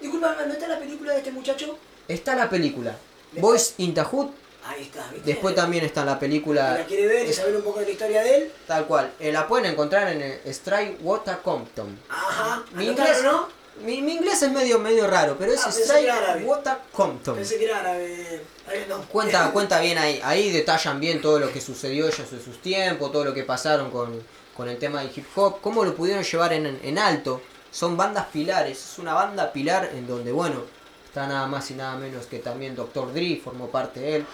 Disculpa, 0.00 0.36
¿no 0.46 0.52
está 0.52 0.66
la 0.68 0.78
película 0.78 1.12
de 1.12 1.18
este 1.18 1.30
muchacho? 1.30 1.78
está 2.06 2.34
la 2.36 2.50
película 2.50 2.94
Boys 3.40 3.74
in 3.78 3.94
the 3.94 4.02
Hood, 4.02 4.28
Ahí 4.66 4.82
está, 4.82 5.06
¿viste? 5.12 5.30
después 5.32 5.54
también 5.54 5.84
está 5.84 6.04
la 6.04 6.18
película 6.18 6.78
la 6.78 6.84
quiere 6.84 7.06
ver 7.06 7.28
y 7.28 7.32
saber 7.32 7.56
un 7.56 7.62
poco 7.62 7.80
de 7.80 7.86
la 7.86 7.90
historia 7.92 8.22
de 8.22 8.36
él. 8.36 8.52
tal 8.66 8.86
cual. 8.86 9.12
Eh, 9.20 9.30
la 9.32 9.46
pueden 9.46 9.70
encontrar 9.72 10.08
en 10.12 10.22
el 10.22 10.40
Strike 10.46 10.98
Water 11.02 11.38
Compton. 11.42 11.98
Ajá. 12.08 12.64
Mi 12.72 12.88
¿Anotaron, 12.88 13.12
inglés, 13.14 13.24
no? 13.24 13.48
Mi, 13.82 14.02
mi 14.02 14.12
inglés 14.14 14.42
es 14.42 14.50
medio 14.52 14.78
medio 14.78 15.06
raro, 15.06 15.36
pero 15.38 15.52
es 15.52 15.60
Ah, 15.64 15.70
Strike. 15.70 16.46
Water 16.46 16.78
Compton. 16.92 17.36
Pensé 17.36 17.58
que 17.58 17.64
era 17.64 17.80
árabe. 17.80 18.42
No. 18.88 19.02
Cuenta, 19.02 19.50
cuenta 19.52 19.80
bien 19.80 19.98
ahí, 19.98 20.20
ahí 20.22 20.50
detallan 20.50 21.00
bien 21.00 21.20
todo 21.20 21.38
lo 21.38 21.52
que 21.52 21.60
sucedió 21.60 22.06
ellos 22.06 22.32
en 22.32 22.42
sus 22.42 22.60
tiempos, 22.62 23.12
todo 23.12 23.24
lo 23.24 23.34
que 23.34 23.42
pasaron 23.42 23.90
con, 23.90 24.22
con 24.56 24.68
el 24.68 24.78
tema 24.78 25.00
del 25.00 25.10
hip 25.14 25.26
hop, 25.36 25.60
cómo 25.60 25.84
lo 25.84 25.94
pudieron 25.94 26.22
llevar 26.24 26.52
en, 26.52 26.78
en 26.82 26.98
alto. 26.98 27.40
Son 27.70 27.96
bandas 27.96 28.26
pilares, 28.32 28.92
es 28.92 28.98
una 28.98 29.14
banda 29.14 29.52
pilar 29.52 29.90
en 29.94 30.06
donde, 30.06 30.30
bueno, 30.30 30.62
está 31.04 31.26
nada 31.26 31.46
más 31.48 31.70
y 31.72 31.74
nada 31.74 31.96
menos 31.96 32.26
que 32.26 32.38
también 32.38 32.76
Dr. 32.76 33.12
Dre 33.12 33.40
formó 33.42 33.68
parte 33.68 33.98
de 34.00 34.16
él, 34.16 34.26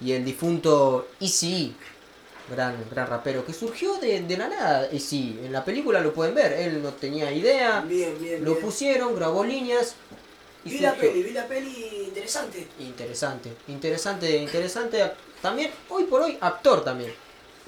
y 0.00 0.12
el 0.12 0.24
difunto 0.24 1.08
Eazy, 1.20 1.76
gran, 2.50 2.76
gran 2.90 3.06
rapero, 3.06 3.44
que 3.44 3.52
surgió 3.52 3.94
de, 3.98 4.20
de 4.22 4.36
la 4.36 4.48
nada, 4.48 4.88
Eazy. 4.90 5.40
En 5.44 5.52
la 5.52 5.64
película 5.64 6.00
lo 6.00 6.12
pueden 6.12 6.34
ver, 6.34 6.52
él 6.52 6.82
no 6.82 6.92
tenía 6.94 7.30
idea, 7.32 7.80
Bien, 7.80 8.18
bien, 8.18 8.44
lo 8.44 8.52
bien. 8.52 8.64
pusieron, 8.64 9.14
grabó 9.14 9.44
líneas. 9.44 9.94
y 10.64 10.70
Vi 10.70 10.78
la 10.80 10.94
peli, 10.94 11.22
vi 11.22 11.30
la 11.32 11.46
peli 11.46 12.04
interesante. 12.08 12.66
Interesante, 12.80 13.50
interesante, 13.68 14.36
interesante. 14.36 15.12
También, 15.40 15.70
hoy 15.88 16.04
por 16.04 16.22
hoy, 16.22 16.36
actor 16.40 16.84
también. 16.84 17.12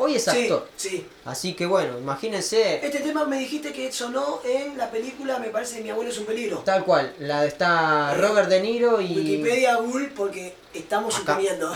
Hoy 0.02 0.14
es 0.16 0.24
Sí, 0.24 0.30
actor. 0.30 0.66
sí. 0.76 1.06
Así 1.26 1.52
que 1.54 1.66
bueno, 1.66 1.98
imagínense 1.98 2.76
Este 2.84 3.00
tema 3.00 3.26
me 3.26 3.38
dijiste 3.38 3.70
que 3.72 3.92
sonó 3.92 4.40
en 4.44 4.78
la 4.78 4.90
película, 4.90 5.38
me 5.38 5.48
parece 5.50 5.76
que 5.76 5.82
mi 5.82 5.90
abuelo 5.90 6.10
es 6.10 6.16
un 6.16 6.24
peligro. 6.24 6.58
tal 6.60 6.84
cual. 6.86 7.14
La 7.18 7.44
está 7.44 8.14
Robert 8.14 8.48
De 8.48 8.60
Niro 8.60 9.00
y 9.00 9.14
Wikipedia, 9.14 9.76
Google, 9.76 10.08
porque 10.16 10.54
estamos 10.72 11.14
Acá. 11.16 11.34
suponiendo. 11.34 11.70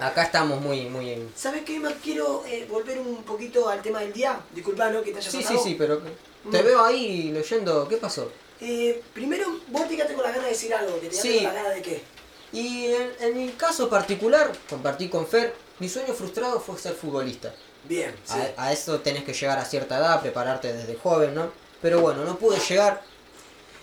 acá 0.00 0.22
estamos 0.22 0.60
muy 0.60 0.82
muy 0.88 1.10
en... 1.10 1.32
¿Sabes 1.34 1.62
qué, 1.64 1.76
Emma? 1.76 1.90
Quiero 2.02 2.44
eh, 2.46 2.64
volver 2.70 3.00
un 3.00 3.24
poquito 3.24 3.68
al 3.68 3.82
tema 3.82 4.00
del 4.00 4.12
día. 4.12 4.38
Disculpa, 4.54 4.90
¿no? 4.90 5.02
Que 5.02 5.10
te 5.10 5.18
haya 5.18 5.30
Sí, 5.30 5.38
sí, 5.38 5.42
pasado. 5.42 5.64
sí, 5.64 5.74
pero 5.76 5.98
te 5.98 6.62
Mm. 6.62 6.64
veo 6.64 6.84
ahí 6.84 7.32
leyendo, 7.32 7.88
¿qué 7.88 7.96
pasó? 7.96 8.30
Eh, 8.60 9.02
primero, 9.12 9.46
vos 9.68 9.88
te 9.88 9.96
quedaste 9.96 10.14
con 10.14 10.22
la 10.22 10.30
gana 10.30 10.44
de 10.44 10.50
decir 10.50 10.72
algo, 10.72 11.00
que 11.00 11.08
te 11.08 11.14
Sí. 11.16 11.34
con 11.36 11.44
la 11.44 11.52
gana 11.54 11.70
de 11.70 11.82
qué. 11.82 12.02
Y 12.52 12.86
en, 12.86 13.10
en 13.20 13.36
mi 13.36 13.48
caso 13.54 13.88
particular, 13.90 14.52
compartí 14.70 15.08
con 15.08 15.26
Fer, 15.26 15.54
mi 15.84 15.90
sueño 15.90 16.14
frustrado 16.14 16.60
fue 16.60 16.78
ser 16.78 16.94
futbolista. 16.94 17.54
Bien, 17.86 18.16
sí. 18.24 18.38
A, 18.56 18.68
a 18.68 18.72
eso 18.72 19.00
tenés 19.00 19.22
que 19.22 19.34
llegar 19.34 19.58
a 19.58 19.64
cierta 19.66 19.98
edad, 19.98 20.22
prepararte 20.22 20.72
desde 20.72 20.96
joven, 20.96 21.34
¿no? 21.34 21.50
Pero 21.82 22.00
bueno, 22.00 22.24
no 22.24 22.38
pude 22.38 22.58
llegar. 22.58 23.02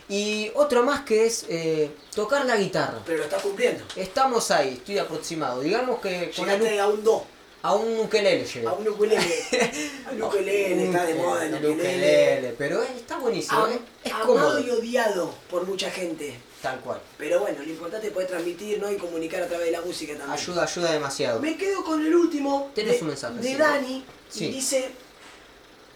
Y 0.10 0.52
otro 0.56 0.82
más 0.82 1.02
que 1.02 1.28
es 1.28 1.46
eh, 1.48 1.92
tocar 2.16 2.44
la 2.46 2.58
guitarra. 2.58 2.98
Pero 3.06 3.20
lo 3.20 3.26
estás 3.26 3.44
cumpliendo. 3.44 3.84
Estamos 3.96 4.50
ahí, 4.50 4.74
estoy 4.80 4.98
aproximado. 4.98 5.62
Digamos 5.62 6.02
que 6.02 6.32
con 6.36 6.50
el, 6.50 6.80
a 6.80 6.88
un 6.88 7.04
do, 7.04 7.24
a 7.64 7.76
un 7.76 8.00
ukelele 8.00 8.44
llegué. 8.46 8.68
a 8.68 8.74
un 8.74 8.88
ukulele. 8.88 9.72
a 10.08 10.12
un 10.14 10.24
ukulele, 10.24 10.86
está 10.86 11.06
de 11.06 11.14
moda 11.16 11.46
el 11.46 11.54
ukelele, 11.66 12.56
pero 12.58 12.82
está 12.84 13.18
buenísimo, 13.20 13.68
eh, 13.68 13.80
es 14.04 14.12
amado 14.12 14.28
cómodo. 14.28 14.60
y 14.60 14.70
odiado 14.72 15.34
por 15.50 15.66
mucha 15.68 15.90
gente. 15.92 16.36
Tal 16.62 16.80
cual. 16.82 17.02
Pero 17.18 17.40
bueno, 17.40 17.58
lo 17.64 17.70
importante 17.70 18.08
es 18.08 18.14
poder 18.14 18.28
transmitir 18.28 18.80
¿no? 18.80 18.92
y 18.92 18.96
comunicar 18.98 19.42
a 19.44 19.48
través 19.48 19.66
de 19.68 19.72
la 19.72 19.82
música 19.82 20.14
también. 20.16 20.32
Ayuda, 20.40 20.64
ayuda 20.64 20.92
demasiado. 20.92 21.40
Me 21.40 21.58
quedo 21.58 21.84
con 21.84 22.06
el 22.06 22.14
último 22.16 22.72
Tenés 22.76 22.98
de, 22.98 23.02
un 23.02 23.08
mensaje, 23.08 23.34
de 23.40 23.44
sí. 23.48 23.56
Dani 23.56 24.06
Sí. 24.30 24.46
y 24.46 24.52
dice, 24.52 24.90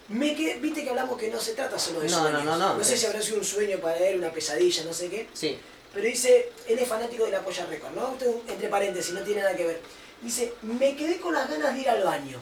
me 0.10 0.36
quedé- 0.36 0.60
viste 0.60 0.84
que 0.84 0.90
hablamos 0.90 1.18
que 1.20 1.30
no 1.30 1.40
se 1.40 1.54
trata 1.54 1.78
solo 1.80 2.00
de 2.02 2.10
No, 2.10 2.20
sueños. 2.22 2.44
no, 2.44 2.58
no, 2.58 2.76
no. 2.78 2.84
sé 2.84 2.98
si 2.98 3.06
habrá 3.06 3.22
sido 3.22 3.38
un 3.38 3.46
sueño 3.46 3.78
para 3.80 3.98
él, 3.98 4.18
una 4.20 4.32
pesadilla, 4.32 4.84
no 4.84 4.94
sé 4.94 5.10
qué. 5.10 5.28
Sí. 5.34 5.58
Pero 5.94 6.06
dice, 6.06 6.52
él 6.68 6.78
es 6.80 6.88
fanático 6.88 7.26
de 7.26 7.32
la 7.32 7.42
Polla 7.42 7.66
Record, 7.68 7.94
¿no? 7.94 8.16
Entre 8.52 8.68
paréntesis, 8.68 9.14
no 9.14 9.22
tiene 9.22 9.42
nada 9.42 9.56
que 9.56 9.66
ver. 9.66 9.82
Dice, 10.22 10.54
me 10.64 10.96
quedé 10.96 11.20
con 11.20 11.34
las 11.34 11.50
ganas 11.50 11.74
de 11.74 11.82
ir 11.82 11.90
al 11.90 12.04
baño. 12.04 12.40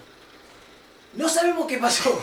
No 1.13 1.27
sabemos 1.29 1.67
qué 1.67 1.77
pasó. 1.77 2.21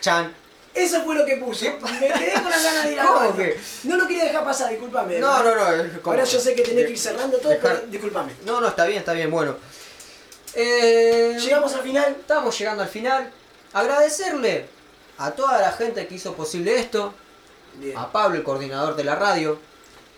Chan. 0.00 0.34
Eso 0.74 1.02
fue 1.02 1.14
lo 1.16 1.24
que 1.26 1.36
puso. 1.38 1.64
Me 2.00 2.08
quedé 2.08 2.34
con 2.34 2.50
las 2.50 2.62
ganas 2.62 2.84
de 2.84 2.92
ir 2.92 3.00
al 3.00 3.06
¿Cómo 3.06 3.18
baño. 3.20 3.36
que? 3.36 3.60
No 3.84 3.96
lo 3.96 4.06
quería 4.06 4.24
dejar 4.24 4.44
pasar, 4.44 4.70
discúlpame. 4.70 5.18
No, 5.18 5.42
no, 5.42 5.54
no. 5.54 6.00
como- 6.02 6.12
Ahora 6.14 6.24
yo 6.24 6.38
sé 6.38 6.54
que 6.54 6.62
tenés 6.62 6.84
que 6.86 6.92
ir 6.92 6.98
cerrando 6.98 7.38
todo, 7.38 7.50
Dejar- 7.50 7.76
pero 7.80 7.86
discúlpame. 7.90 8.32
No, 8.44 8.60
no, 8.60 8.68
está 8.68 8.84
bien, 8.86 8.98
está 9.00 9.12
bien, 9.12 9.30
bueno. 9.30 9.56
Eh, 10.54 11.36
Llegamos 11.40 11.72
al 11.74 11.82
final. 11.82 12.16
Estamos 12.20 12.56
llegando 12.58 12.82
al 12.82 12.88
final. 12.88 13.32
Agradecerle 13.72 14.66
a 15.18 15.30
toda 15.32 15.60
la 15.60 15.72
gente 15.72 16.06
que 16.06 16.14
hizo 16.14 16.34
posible 16.34 16.78
esto. 16.78 17.14
Bien. 17.74 17.96
A 17.96 18.10
Pablo, 18.12 18.36
el 18.36 18.42
coordinador 18.44 18.94
de 18.96 19.04
la 19.04 19.14
radio. 19.14 19.58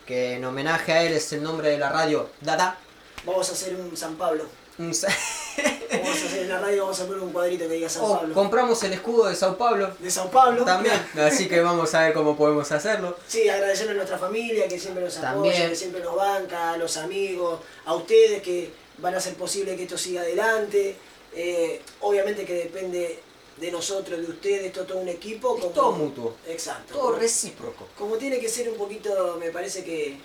Que 0.07 0.35
en 0.35 0.45
homenaje 0.45 0.93
a 0.93 1.03
él 1.05 1.13
es 1.13 1.33
el 1.33 1.43
nombre 1.43 1.69
de 1.71 1.79
la 1.79 1.89
radio 1.89 2.31
Dada. 2.41 2.77
Vamos 3.25 3.49
a 3.49 3.53
hacer 3.53 3.75
un 3.77 3.97
San 3.97 4.17
Pablo. 4.17 4.45
Vamos 5.91 6.23
a 6.23 6.27
hacer 6.27 6.43
en 6.43 6.49
la 6.49 6.61
radio, 6.61 6.83
vamos 6.85 7.01
a 7.01 7.07
poner 7.07 7.21
un 7.23 7.33
cuadrito 7.33 7.69
que 7.69 7.75
diga 7.75 7.89
San 7.89 8.03
Oh, 8.05 8.17
Pablo. 8.19 8.35
compramos 8.35 8.83
el 8.85 8.93
escudo 8.93 9.27
de 9.27 9.35
Sao 9.37 9.59
Paulo. 9.59 9.91
De 9.99 10.11
Sao 10.11 10.31
Paulo. 10.31 10.65
También. 10.65 10.95
Así 11.19 11.49
que 11.49 11.61
vamos 11.61 11.93
a 11.95 12.03
ver 12.05 12.15
cómo 12.15 12.37
podemos 12.37 12.71
hacerlo. 12.73 13.17
Sí, 13.27 13.49
agradecerle 13.49 13.93
a 13.93 13.97
nuestra 13.97 14.17
familia 14.19 14.69
que 14.69 14.79
siempre 14.79 15.03
nos 15.05 15.17
apoya, 15.19 15.69
que 15.69 15.77
siempre 15.77 16.01
nos 16.03 16.15
banca, 16.15 16.73
a 16.73 16.77
los 16.77 16.97
amigos, 16.97 17.61
a 17.85 17.95
ustedes 17.95 18.41
que 18.43 18.71
van 18.99 19.15
a 19.15 19.19
hacer 19.19 19.35
posible 19.35 19.77
que 19.77 19.83
esto 19.83 19.99
siga 19.99 20.23
adelante. 20.23 20.97
Eh, 21.35 21.83
obviamente 22.01 22.45
que 22.45 22.55
depende 22.55 23.19
de 23.57 23.71
nosotros, 23.73 24.19
de 24.21 24.27
ustedes, 24.27 24.67
es 24.67 24.73
todo 24.73 24.99
un 24.99 25.09
equipo. 25.09 25.57
Todo 25.75 25.93
mutuo. 25.93 26.37
Exacto. 26.49 26.95
Todo 26.95 27.17
recíproco. 27.17 27.89
Como 27.99 28.17
tiene 28.17 28.39
que 28.39 28.49
ser 28.49 28.71
un 28.71 28.77
poquito, 28.79 29.37
me 29.39 29.51
parece 29.51 29.85
que, 29.85 30.17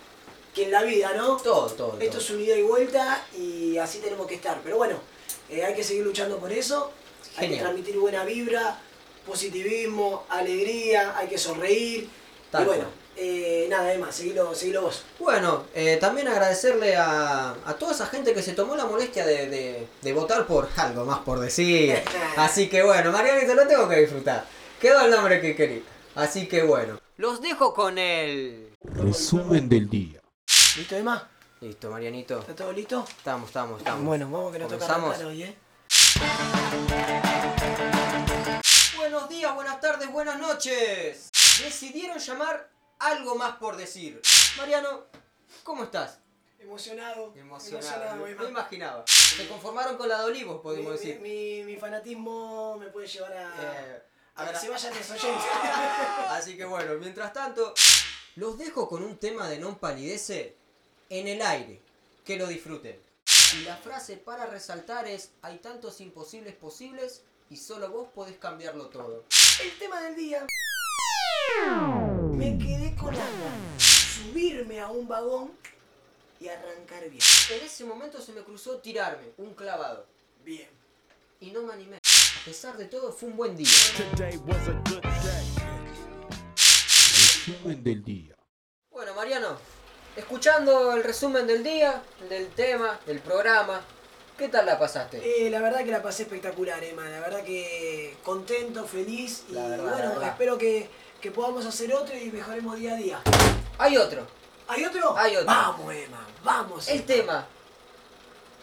que 0.56 0.64
en 0.64 0.72
la 0.72 0.82
vida, 0.82 1.12
¿no? 1.16 1.36
Todo, 1.36 1.68
todo. 1.70 1.92
Esto 2.00 2.12
todo. 2.12 2.18
es 2.20 2.30
un 2.30 2.40
ida 2.40 2.56
y 2.56 2.62
vuelta 2.62 3.24
y 3.38 3.76
así 3.78 3.98
tenemos 3.98 4.26
que 4.26 4.34
estar. 4.34 4.58
Pero 4.64 4.78
bueno, 4.78 4.96
eh, 5.48 5.64
hay 5.64 5.74
que 5.74 5.84
seguir 5.84 6.02
luchando 6.04 6.38
por 6.38 6.50
eso. 6.50 6.90
Hay 7.36 7.50
que 7.50 7.58
transmitir 7.58 7.96
buena 7.98 8.24
vibra, 8.24 8.80
positivismo, 9.26 10.24
alegría, 10.30 11.16
hay 11.16 11.28
que 11.28 11.38
sonreír. 11.38 12.08
Tal 12.50 12.62
y 12.62 12.66
bueno, 12.66 12.84
eh, 13.16 13.66
nada, 13.68 13.92
Emma, 13.92 14.10
seguilo, 14.10 14.54
seguilo 14.54 14.82
vos. 14.82 15.02
Bueno, 15.18 15.64
eh, 15.74 15.98
también 16.00 16.28
agradecerle 16.28 16.96
a, 16.96 17.50
a 17.66 17.74
toda 17.74 17.92
esa 17.92 18.06
gente 18.06 18.32
que 18.32 18.42
se 18.42 18.52
tomó 18.54 18.74
la 18.76 18.86
molestia 18.86 19.26
de, 19.26 19.48
de- 19.48 19.86
de 20.00 20.12
votar 20.12 20.46
por 20.46 20.68
algo 20.76 21.04
más 21.04 21.18
por 21.20 21.38
decir. 21.38 21.94
Así 22.36 22.68
que 22.68 22.82
bueno, 22.82 23.12
Marianito, 23.12 23.54
lo 23.54 23.66
tengo 23.66 23.88
que 23.88 24.00
disfrutar. 24.00 24.46
Quedó 24.80 25.02
el 25.04 25.10
nombre 25.10 25.40
que 25.40 25.54
quería. 25.54 25.82
Así 26.14 26.46
que 26.48 26.62
bueno. 26.62 26.98
Los 27.18 27.40
dejo 27.42 27.74
con 27.74 27.98
el... 27.98 28.70
Resumen 28.82 29.68
del 29.68 29.88
día. 29.90 30.20
¿Listo, 30.76 30.96
Emma? 30.96 31.28
Listo, 31.60 31.90
Marianito. 31.90 32.40
¿Está 32.40 32.54
todo 32.54 32.72
listo? 32.72 33.04
Estamos, 33.08 33.48
estamos, 33.48 33.78
estamos. 33.78 34.04
Bueno, 34.04 34.30
vamos 34.30 34.52
que 34.52 34.58
nos 34.58 34.70
toca 34.70 34.96
hoy, 35.26 35.42
¿eh? 35.42 35.56
Buenos 38.96 39.28
días, 39.28 39.54
buenas 39.54 39.80
tardes, 39.80 40.10
buenas 40.10 40.38
noches. 40.38 41.30
Decidieron 41.62 42.18
llamar 42.18 42.70
algo 42.98 43.34
más 43.36 43.56
por 43.56 43.76
decir. 43.76 44.20
Mariano, 44.58 45.04
¿cómo 45.62 45.84
estás? 45.84 46.18
Emocionado. 46.58 47.32
Emocionado. 47.34 48.26
Emma. 48.26 48.42
Me 48.42 48.48
imaginaba. 48.50 49.04
Se 49.06 49.46
conformaron 49.48 49.96
con 49.96 50.08
la 50.08 50.18
de 50.18 50.24
Olivos, 50.24 50.60
podemos 50.60 50.92
mi- 50.92 50.98
decir. 50.98 51.20
mi- 51.20 51.62
mi 51.64 51.76
fanatismo 51.76 52.76
me 52.78 52.88
puede 52.88 53.06
llevar 53.06 53.32
a, 53.32 53.42
Eh, 53.62 54.02
a 54.34 54.42
que 54.44 54.48
agra- 54.50 54.60
se 54.60 54.68
vayan 54.68 54.94
los 54.94 55.10
oyentes. 55.10 55.44
Así 56.30 56.56
que 56.56 56.64
bueno, 56.64 56.94
mientras 56.94 57.32
tanto, 57.32 57.72
los 58.34 58.58
dejo 58.58 58.88
con 58.88 59.02
un 59.04 59.16
tema 59.18 59.48
de 59.48 59.58
Non 59.58 59.76
Palidece 59.76 60.56
en 61.08 61.28
el 61.28 61.42
aire. 61.42 61.80
Que 62.24 62.36
lo 62.36 62.46
disfruten. 62.46 62.98
Y 63.58 63.62
la 63.62 63.76
frase 63.76 64.16
para 64.16 64.46
resaltar 64.46 65.06
es, 65.06 65.30
hay 65.42 65.58
tantos 65.58 66.00
imposibles 66.00 66.54
posibles 66.54 67.22
y 67.50 67.56
solo 67.56 67.88
vos 67.90 68.08
podés 68.14 68.36
cambiarlo 68.38 68.86
todo. 68.86 69.24
El 69.62 69.78
tema 69.78 70.00
del 70.02 70.16
día. 70.16 70.46
Me 72.32 72.58
quedé 72.58 72.94
con 72.96 73.14
la 73.16 73.24
ganas. 73.24 73.82
Subirme 73.82 74.80
a 74.80 74.88
un 74.88 75.06
vagón 75.06 75.52
y 76.40 76.48
arrancar 76.48 77.08
bien. 77.08 77.22
En 77.50 77.64
ese 77.64 77.84
momento 77.84 78.20
se 78.20 78.32
me 78.32 78.42
cruzó 78.42 78.78
tirarme 78.78 79.28
un 79.38 79.54
clavado. 79.54 80.06
Bien. 80.44 80.68
Y 81.40 81.50
no 81.50 81.62
me 81.62 81.72
animé. 81.72 81.96
A 81.96 82.44
pesar 82.44 82.76
de 82.76 82.86
todo, 82.86 83.12
fue 83.12 83.28
un 83.28 83.36
buen 83.36 83.56
día. 83.56 83.68
Resumen 86.56 87.82
del 87.84 88.02
día. 88.04 88.34
Bueno, 88.90 89.14
Mariano, 89.14 89.58
escuchando 90.16 90.92
el 90.94 91.04
resumen 91.04 91.46
del 91.46 91.62
día, 91.62 92.02
del 92.28 92.48
tema, 92.48 92.98
del 93.06 93.20
programa, 93.20 93.80
¿qué 94.36 94.48
tal 94.48 94.66
la 94.66 94.78
pasaste? 94.78 95.46
Eh, 95.46 95.50
la 95.50 95.60
verdad 95.60 95.84
que 95.84 95.90
la 95.90 96.02
pasé 96.02 96.24
espectacular, 96.24 96.82
Emma. 96.82 97.04
La 97.08 97.20
verdad 97.20 97.42
que 97.44 98.16
contento, 98.24 98.86
feliz. 98.86 99.44
Y 99.48 99.54
verdad, 99.54 100.12
bueno, 100.12 100.22
espero 100.22 100.58
que, 100.58 100.88
que 101.20 101.30
podamos 101.30 101.64
hacer 101.66 101.92
otro 101.94 102.16
y 102.16 102.30
mejoremos 102.30 102.76
día 102.78 102.94
a 102.94 102.96
día. 102.96 103.20
Hay 103.78 103.96
otro. 103.96 104.26
¿Hay 104.68 104.84
otro? 104.84 105.16
Hay 105.16 105.36
otro. 105.36 105.46
Vamos, 105.46 105.94
Emma. 105.94 106.26
Vamos. 106.42 106.88
El 106.88 106.96
Emma. 106.96 107.06
tema, 107.06 107.46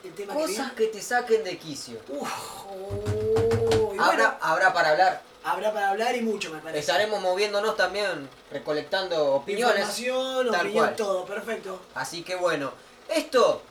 El 0.03 0.13
tema 0.13 0.33
cosas 0.33 0.71
que 0.73 0.87
te 0.87 1.01
saquen 1.01 1.43
de 1.43 1.57
quicio. 1.57 1.99
Uf. 2.09 2.29
oh, 2.67 3.93
Habrá, 3.99 4.05
bueno, 4.05 4.33
habrá 4.41 4.73
para 4.73 4.89
hablar. 4.89 5.21
Habrá 5.43 5.73
para 5.73 5.89
hablar 5.89 6.15
y 6.15 6.21
mucho, 6.21 6.51
me 6.51 6.59
parece. 6.59 6.79
Estaremos 6.79 7.21
moviéndonos 7.21 7.75
también, 7.75 8.29
recolectando 8.51 9.35
opiniones. 9.35 9.77
Información, 9.77 10.51
Tal 10.51 10.61
opinión, 10.61 10.85
cual. 10.85 10.95
todo. 10.95 11.25
Perfecto. 11.25 11.81
Así 11.95 12.23
que 12.23 12.35
bueno, 12.35 12.71
esto, 13.09 13.61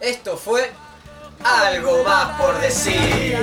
esto 0.00 0.36
fue 0.36 0.70
algo 1.44 2.02
más 2.04 2.40
por 2.40 2.58
decir. 2.60 3.38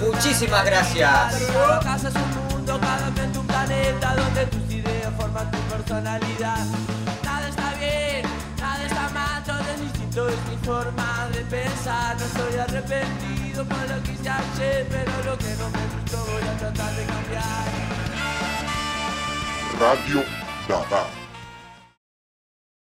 Muchísimas 0.00 0.64
gracias. 0.64 1.42
Cada 1.52 1.80
casa 1.80 2.08
es 2.08 2.14
un 2.14 2.48
mundo, 2.54 2.78
cada 2.80 3.10
mente 3.10 3.38
un 3.38 3.46
planeta 3.46 4.14
donde 4.14 4.46
tus 4.46 4.72
ideas 4.72 5.12
forman 5.16 5.50
tu 5.50 5.58
personalidad. 5.58 6.66
Es 10.26 10.48
mi 10.48 10.56
forma 10.64 11.28
de 11.32 11.42
pensar. 11.44 12.16
No 12.18 12.24
estoy 12.24 12.58
arrepentido 12.58 13.64
por 13.64 13.88
lo 13.88 14.02
que 14.02 14.12
hice 14.12 14.28
ayer, 14.28 14.86
pero 14.90 15.12
lo 15.24 15.38
que 15.38 15.54
no 15.56 15.68
me 15.70 15.84
gustó 15.94 16.24
voy 16.32 16.42
a 16.42 16.56
tratar 16.56 16.94
de 16.96 17.04
cambiar. 17.04 17.68
Radio 19.78 20.24
Dada. 20.68 21.27